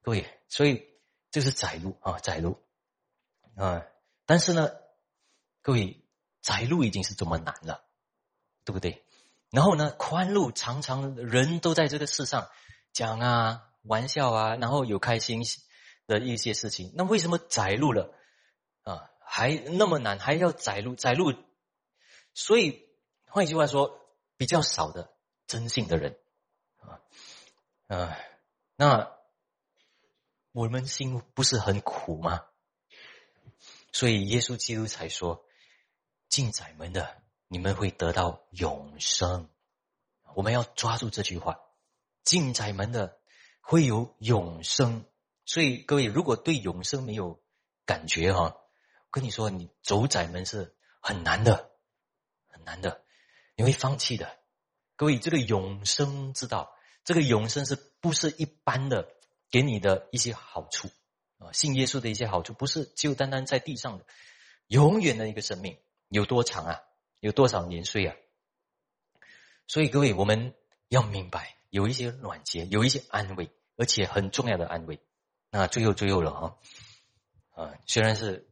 [0.03, 0.87] 各位，所以
[1.31, 2.63] 这是窄路啊，窄路
[3.57, 3.85] 啊。
[4.27, 4.71] 但是呢，
[5.61, 6.05] 各位，
[6.41, 7.85] 窄路已经是这么难了，
[8.65, 9.05] 对不对？
[9.51, 12.49] 然后呢，宽路常常人都在这个世上
[12.93, 15.43] 讲啊，玩笑啊，然后有开心
[16.07, 18.15] 的一些事情，那为什么窄路了
[18.83, 19.11] 啊？
[19.25, 21.33] 还那么难，还要窄路窄路，
[22.35, 22.87] 所以
[23.27, 23.99] 换一句话说，
[24.37, 25.12] 比较少的
[25.53, 26.19] 真信的人
[26.79, 26.99] 啊
[27.89, 28.17] 啊，
[28.75, 29.13] 那
[30.53, 32.47] 我们心不是很苦吗？
[33.93, 35.45] 所以耶稣基督才说，
[36.31, 39.51] 进窄门的你们会得到永生。
[40.35, 41.61] 我们要抓住这句话，
[42.25, 43.21] 进窄门的
[43.61, 45.05] 会有永生。
[45.45, 47.43] 所以各位，如果对永生没有
[47.85, 48.57] 感觉哈。
[49.11, 51.71] 跟你说，你走窄门是很难的，
[52.49, 53.05] 很难的，
[53.55, 54.42] 你会放弃的。
[55.03, 59.09] 各位，这个永生之道，这个永生是不是一般的
[59.51, 60.89] 给你的一些好处
[61.39, 61.51] 啊？
[61.51, 64.07] 信耶稣的一些好处，不是就单单在地上的，
[64.69, 65.77] 永远的一个生命
[66.09, 66.81] 有多长啊？
[67.19, 68.15] 有多少年岁啊？
[69.67, 70.55] 所以各位，我们
[70.87, 75.01] 要明白，有一些软节，有一些安慰，而且很重要的安慰。
[75.51, 76.55] 那最后最后了啊
[77.57, 78.49] 啊，虽然是。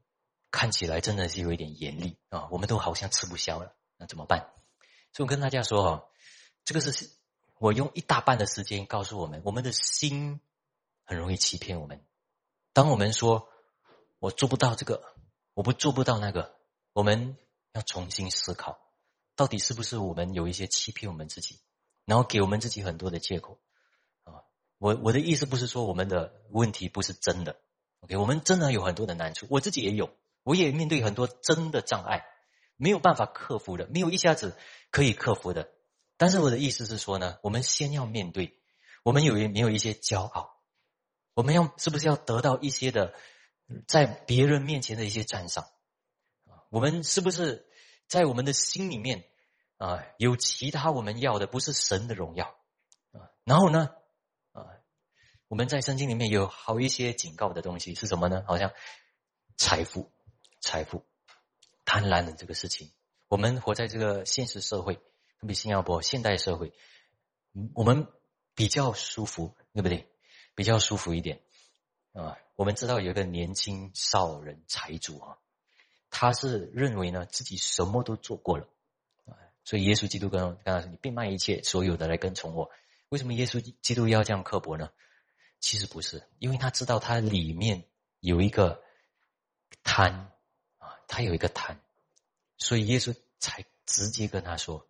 [0.51, 2.49] 看起来真的是有一点严厉啊！
[2.51, 4.51] 我们都好像吃不消了，那怎么办？
[5.13, 6.05] 所以我跟大家说哈，
[6.65, 7.11] 这个是
[7.59, 10.41] 我用一大半的时间告诉我们，我们的心
[11.05, 12.05] 很容易欺骗我们。
[12.73, 13.49] 当我们说
[14.19, 15.03] 我做不到这个，
[15.55, 16.55] 我不做不到那个，
[16.93, 17.37] 我们
[17.73, 18.79] 要重新思考，
[19.37, 21.59] 到底是不是我们有一些欺骗我们自己，
[22.05, 23.59] 然后给我们自己很多的借口
[24.25, 24.45] 啊？
[24.79, 27.61] 我我的意思不是说我们的问题不是真的
[28.01, 28.17] ，OK？
[28.17, 30.11] 我们真的有很多的难处，我自己也有。
[30.43, 32.25] 我也面对很多真的障碍，
[32.77, 34.57] 没有办法克服的，没有一下子
[34.91, 35.71] 可以克服的。
[36.21, 38.61] 但是我的意思是说呢，我们先要面对，
[39.03, 40.61] 我们有没有一些骄傲？
[41.33, 43.15] 我们要是不是要得到一些的，
[43.89, 45.67] 在别人面前的一些赞赏？
[46.69, 47.67] 我们是不是
[48.07, 49.25] 在我们的心里面
[49.79, 52.55] 啊，有其他我们要的，不是神的荣耀
[53.13, 53.33] 啊？
[53.45, 53.89] 然后呢，
[54.53, 54.67] 啊，
[55.49, 58.45] 我们在圣经里面有好一些警告的东西是什么呢？
[58.47, 58.71] 好像
[59.57, 60.13] 财富。
[60.63, 61.07] 财富、
[61.87, 62.93] 贪婪的这个事情，
[63.29, 65.01] 我们活在这个现实社会，
[65.41, 66.73] 特别新加坡现代社会，
[67.75, 68.07] 我们
[68.55, 70.07] 比较舒服，对不对？
[70.55, 71.41] 比较舒服一点
[72.13, 72.37] 啊。
[72.57, 75.39] 我们知道有一个年轻少人财主啊，
[76.11, 78.69] 他是认为呢自己什么都做过了
[79.25, 79.33] 啊，
[79.65, 82.71] 所以耶稣基督跟跟他说：“你变卖一切所有的来跟从我。”
[83.09, 84.91] 为什么耶稣基督要这样刻薄呢？
[85.59, 87.85] 其实不是，因为他知道他里面
[88.21, 88.83] 有一个
[89.83, 90.31] 贪
[90.77, 90.99] 啊。
[91.09, 91.81] 他有一个贪，
[92.59, 94.87] 所以耶稣才直接跟他说：“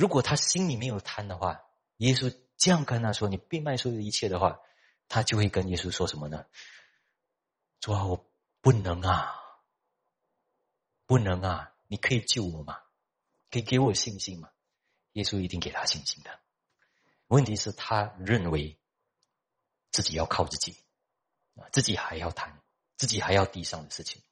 [0.00, 1.60] 如果他心里没有贪的话，
[1.98, 4.58] 耶稣这样跟他说，你变卖所有一切的话，
[5.08, 6.46] 他就会跟耶稣说什么呢？
[7.80, 8.26] 主啊，我
[8.62, 9.36] 不能啊，
[11.04, 12.78] 不能啊，你可以救我吗？
[13.50, 14.48] 可以给我信心吗？
[15.12, 16.30] 耶稣一定给他信心的。
[17.26, 18.78] 问题是，他认为
[19.90, 20.78] 自己要靠自己
[21.56, 22.58] 啊，自己还要谈，
[22.96, 24.22] 自己还要地上的事情。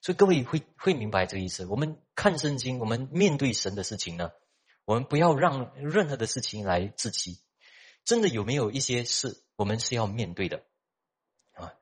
[0.00, 1.64] 所以各位会会明白这个意思。
[1.66, 4.32] 我们看圣经，我们面对神的事情呢，
[4.84, 7.38] 我们不要让任何的事情来自欺。
[8.04, 10.64] 真的有没有一些事，我们是要面对的
[11.52, 11.72] 啊？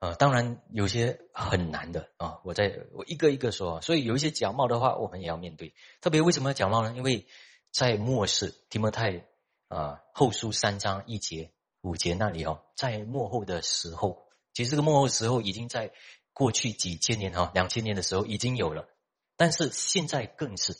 [0.00, 2.40] 啊，当然有些很难的啊。
[2.44, 5.74] 我在我一个一个说，所以有一些假冒的话，我们也要面对。
[6.00, 6.92] 特别为什么要假冒呢？
[6.96, 7.26] 因为
[7.70, 9.26] 在末世提摩太
[9.68, 15.92] 啊后书三章一节五节那里哦，在末后的时候，其实这个末后时候已经在
[16.32, 18.88] 过去几千年哈两千年的时候已经有了，
[19.36, 20.76] 但是现在更是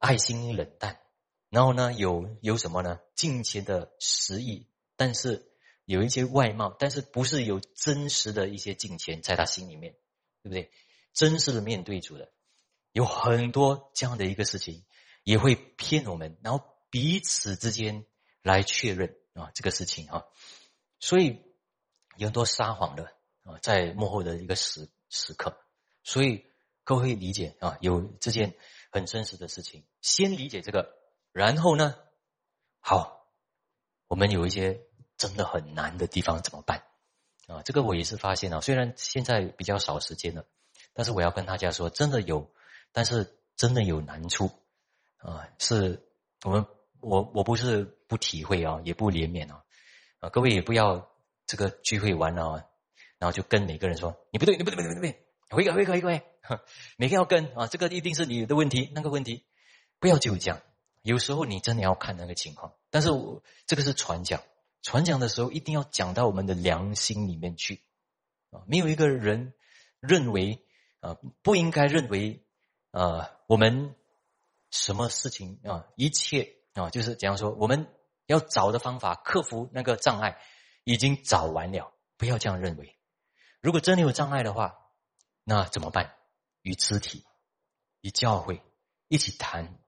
[0.00, 0.98] 爱心冷淡。
[1.50, 2.98] 然后呢，有有什么呢？
[3.14, 5.52] 金钱的实意，但是
[5.84, 9.94] 有一些外貌，但是不是有真实的一些金钱在他心里面，
[10.42, 10.70] 对不对？
[11.12, 12.32] 真实的面对主的，
[12.92, 14.84] 有很多这样的一个事情，
[15.24, 18.06] 也会骗我们，然后彼此之间
[18.42, 20.24] 来确认啊这个事情啊，
[21.00, 21.42] 所以
[22.16, 25.58] 有很多撒谎的啊，在幕后的一个时时刻，
[26.04, 26.46] 所以
[26.84, 28.54] 各位理解啊，有这件
[28.92, 30.94] 很真实的事情，先理解这个。
[31.32, 31.96] 然后呢？
[32.80, 33.26] 好，
[34.08, 34.80] 我们有一些
[35.16, 36.82] 真的很难的地方怎么办？
[37.46, 38.60] 啊，这个我也是发现了。
[38.60, 40.46] 虽然现在比较少时间了，
[40.94, 42.52] 但是我要跟大家说，真的有，
[42.92, 44.50] 但是真的有难处
[45.18, 45.48] 啊！
[45.58, 46.08] 是
[46.44, 46.66] 我们，
[47.00, 49.64] 我我不是不体会啊，也不怜悯啊，
[50.20, 51.10] 啊，各位也不要
[51.46, 52.68] 这个聚会完了，
[53.18, 56.64] 然后就跟每个人说你不对，你不对，不对，不对，回个回个回个，
[56.96, 59.44] 每个要跟啊，这个一定是你的问题，那个问题，
[60.00, 60.60] 不要就这样。
[61.02, 64.42] 有时候你真的要看那个情况，但是我这个是传讲，
[64.82, 67.82] 传讲的时候一定要讲到我们的良心里面去
[68.50, 68.64] 啊！
[68.66, 69.54] 没有一个人
[70.00, 70.62] 认为
[71.00, 72.44] 啊不应该认为
[72.90, 73.94] 啊我们
[74.70, 77.86] 什么事情啊一切啊就是怎样说，我们
[78.26, 80.38] 要找的方法克服那个障碍
[80.84, 82.94] 已经找完了，不要这样认为。
[83.62, 84.78] 如果真的有障碍的话，
[85.44, 86.14] 那怎么办？
[86.60, 87.24] 与肢体、
[88.02, 88.60] 与教会
[89.08, 89.78] 一起谈。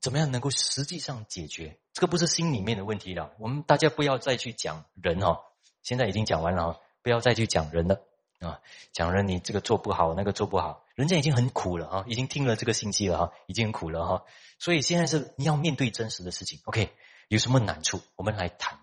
[0.00, 1.78] 怎么样能够实际上解决？
[1.92, 3.34] 这个不是心里面的问题了。
[3.38, 5.40] 我们大家不要再去讲人哦，
[5.82, 8.00] 现在已经讲完了哦，不要再去讲人了
[8.38, 8.60] 啊！
[8.92, 14.24] 讲人你这个做不好，那个做不好，人家已经很苦了啊，已经听了这个信息了哈，已经很苦了哈。
[14.60, 16.60] 所以现在是你要面对真实的事情。
[16.66, 16.92] OK，
[17.26, 18.78] 有什么难处，我们来谈。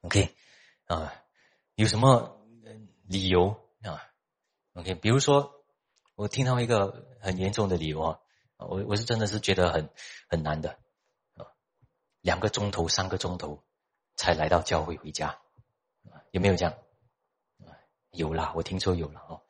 [0.00, 0.34] OK，
[0.86, 1.12] 啊，
[1.74, 2.40] 有什么
[3.06, 4.02] 理由啊
[4.72, 5.52] ？OK，比如说
[6.14, 8.20] 我听到一个很严重的理由啊。
[8.68, 9.90] 我我是真的是觉得很
[10.28, 10.78] 很难的
[11.34, 11.46] 啊，
[12.20, 13.62] 两个钟头、三个钟头
[14.16, 15.38] 才来到教会回家，
[16.30, 16.74] 有没有这样？
[18.10, 19.42] 有啦，我听说有了哦。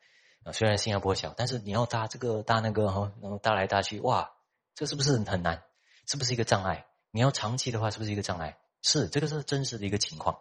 [0.51, 4.31] 虽然新加坡小，但是你要搭这个搭那个哈，然后搭来搭去，哇，
[4.73, 5.63] 这是不是很难？
[6.07, 6.87] 是不是一个障碍？
[7.11, 8.57] 你要长期的话，是不是一个障碍？
[8.81, 10.39] 是，这个是真实的一个情况。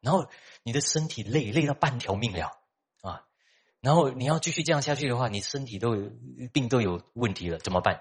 [0.00, 0.28] 然后
[0.62, 2.58] 你的身体累累到半条命了。
[3.80, 6.10] 然后你要继续这样下去的话，你身体都有
[6.52, 8.00] 病都有问题了，怎么办？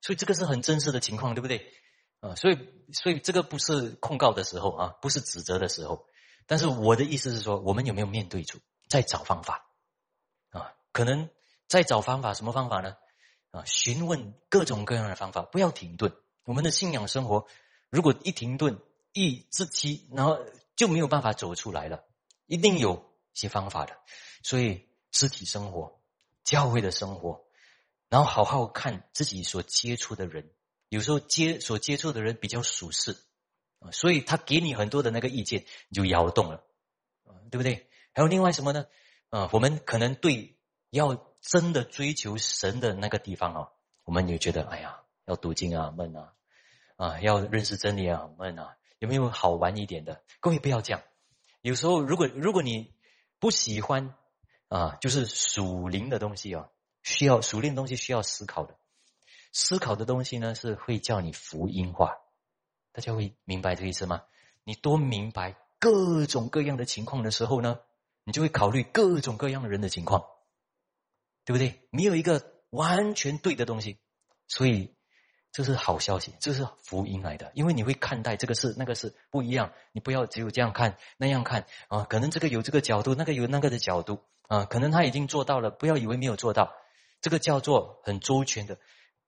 [0.00, 1.72] 所以这个是很真实的情况，对不对？
[2.20, 2.58] 啊，所以
[2.92, 6.06] 所以这个不是控告的时候啊，不是指责的时候。
[6.46, 8.58] 但是我的意思是说，我们有没有面对住，
[8.88, 9.66] 在找方法
[10.50, 10.72] 啊？
[10.92, 11.28] 可能
[11.66, 12.94] 在找方法，什么方法呢？
[13.50, 16.12] 啊，询问各种各样的方法，不要停顿。
[16.44, 17.46] 我们的信仰生活，
[17.90, 18.80] 如果一停顿、
[19.12, 20.38] 一自欺，然后
[20.74, 22.04] 就没有办法走出来了。
[22.46, 23.96] 一定有些方法的，
[24.42, 24.87] 所以。
[25.10, 26.00] 肢体生活，
[26.44, 27.44] 教会的生活，
[28.08, 30.50] 然后好好看自己所接触的人，
[30.88, 33.16] 有时候接所接触的人比较属实
[33.78, 36.62] 啊，所以他给你很多的那个意见，你就摇动了，
[37.50, 37.88] 对不对？
[38.12, 38.86] 还有另外什么呢？
[39.30, 40.58] 啊，我们可能对
[40.90, 43.68] 要真的追求神的那个地方啊，
[44.04, 46.34] 我们也觉得哎呀，要读经啊，闷啊，
[46.96, 50.22] 啊，要认识真理啊，闷啊，有没有好玩一点的？
[50.40, 51.02] 各位不要这样，
[51.62, 52.92] 有时候如果如果你
[53.38, 54.14] 不喜欢。
[54.68, 56.68] 啊，就是属灵的东西啊，
[57.02, 58.76] 需要属灵的东西需要思考的，
[59.50, 62.18] 思考的东西呢是会叫你福音化，
[62.92, 64.24] 大家会明白这个意思吗？
[64.64, 67.80] 你多明白各种各样的情况的时候呢，
[68.24, 70.26] 你就会考虑各种各样的人的情况，
[71.46, 71.88] 对不对？
[71.90, 73.98] 没有一个完全对的东西，
[74.48, 74.94] 所以
[75.50, 84.22] 这是好消息，这是福音来的，因为你会看待这个事那个事不一样，你不要只有这样看那样看啊，可能这个有这个角度，那个有那个的角度。
[84.48, 86.74] 啊，可能他已经做到了，不要以为没有做到，
[87.20, 88.78] 这个叫做很周全的，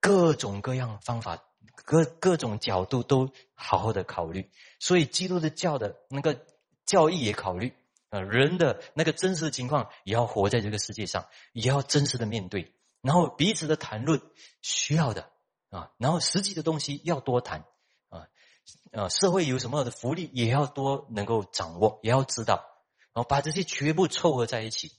[0.00, 1.44] 各种各样方法，
[1.84, 4.50] 各各种角度都好好的考虑。
[4.78, 6.44] 所以基督的教的那个
[6.86, 7.74] 教义也考虑
[8.08, 14.20] 啊，人的那个真实情况也要活在这个世界上，也要真实的面对然后彼此的谈论
[14.62, 15.30] 需要的
[15.68, 17.64] 啊，然后实际的东西要多谈
[18.08, 18.26] 啊，
[18.90, 22.64] 呃，社会有什么的福利也要多能够掌握，也要知道，
[23.12, 24.92] 然后把这些全部凑合在一起，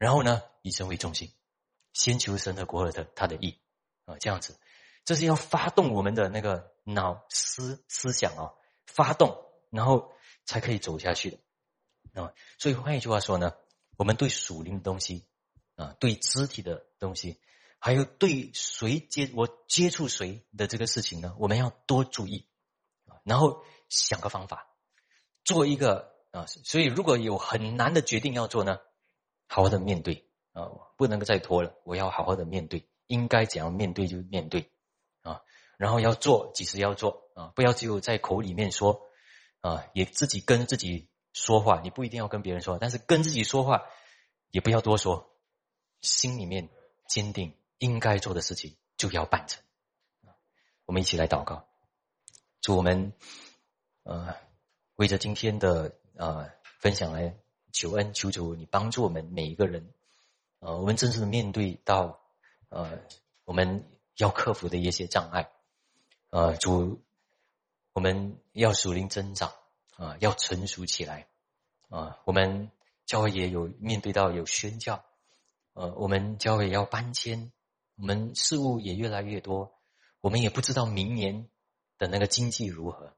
[0.00, 1.32] 然后呢，以神为中心，
[1.92, 3.60] 先求神的国的他的意
[4.06, 4.58] 啊，这样子，
[5.04, 8.54] 这是要发动我们的那个脑思思想啊，
[8.86, 9.36] 发动，
[9.70, 10.10] 然后
[10.44, 12.32] 才可以走下去的啊。
[12.58, 13.52] 所以换一句话说呢，
[13.96, 15.24] 我们对属灵的东西。
[15.76, 17.40] 啊，对肢体的东西，
[17.78, 22.46] 还有对谁接我接触谁的这个事情呢，我们要多注意
[23.06, 24.76] 啊，然后想个方法，
[25.42, 28.78] 做一个啊，所以如果有很难的决定要做呢，
[29.52, 34.70] 好好的面对啊，不能够再拖了，我要好好的面对，应该怎样面对就面对
[35.22, 35.42] 啊，
[35.76, 39.02] 然后要做，几时要做啊，不要只有在口里面说
[39.60, 43.82] 啊，也自己跟自己说话，你不一定要跟别人说，但是跟自己说话
[44.52, 45.28] 也不要多说。
[46.00, 46.70] 心里面
[47.08, 49.60] 坚定，应该做的事情就要办成。
[50.86, 51.68] 我们一起来祷告，
[52.60, 53.12] 祝我们
[54.04, 54.34] 呃
[54.94, 57.36] 为着今天的呃分享来
[57.72, 59.92] 求恩，求主你帮助我们每一个人，
[60.58, 62.20] 呃，我们真正的面对到
[62.68, 62.98] 呃
[63.44, 65.50] 我们要克服的一些障碍，
[66.30, 67.02] 呃，主
[67.92, 69.52] 我们要属灵增长
[69.96, 71.26] 啊，要成熟起来。
[71.88, 72.70] 啊，我们
[73.04, 75.04] 教会也有面对到有宣教。
[75.72, 77.50] 呃，我们教会要搬迁，
[77.96, 79.72] 我们事务也越来越多，
[80.20, 81.48] 我们也不知道明年
[81.98, 83.16] 的那个经济如何，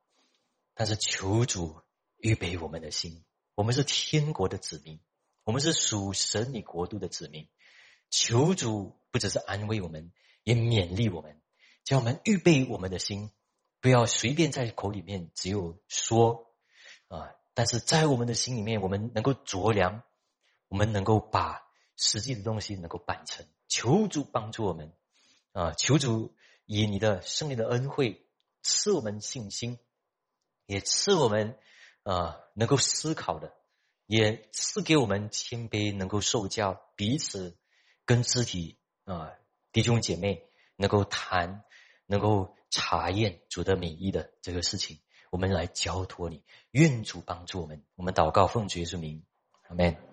[0.72, 1.82] 但是求主
[2.16, 3.22] 预备我们的心，
[3.54, 5.00] 我们是天国的子民，
[5.44, 7.48] 我们是属神你国度的子民，
[8.10, 10.12] 求主不只是安慰我们，
[10.44, 11.40] 也勉励我们，
[11.84, 13.30] 叫我们预备我们的心，
[13.80, 16.54] 不要随便在口里面只有说
[17.08, 20.02] 啊，但是在我们的心里面，我们能够酌量，
[20.68, 21.62] 我们能够把。
[21.94, 24.92] 实际的东西能够办成，求主帮助我们
[25.52, 25.72] 啊！
[25.74, 26.34] 求主
[26.64, 28.26] 以你的圣灵的恩惠
[28.62, 29.78] 赐我们信心，
[30.64, 31.56] 也赐我们
[32.02, 33.52] 啊能够思考的，
[34.06, 37.56] 也赐给我们谦卑，能够受教，彼此
[38.04, 39.32] 跟自己啊
[39.72, 40.44] 弟兄姐妹
[40.76, 41.64] 能够谈，
[42.06, 45.00] 能够查验主的美意的这个事情，
[45.30, 47.84] 我们来交托你，愿主帮助我们。
[47.94, 49.24] 我们祷告奉主耶稣名，
[49.68, 50.11] 阿门。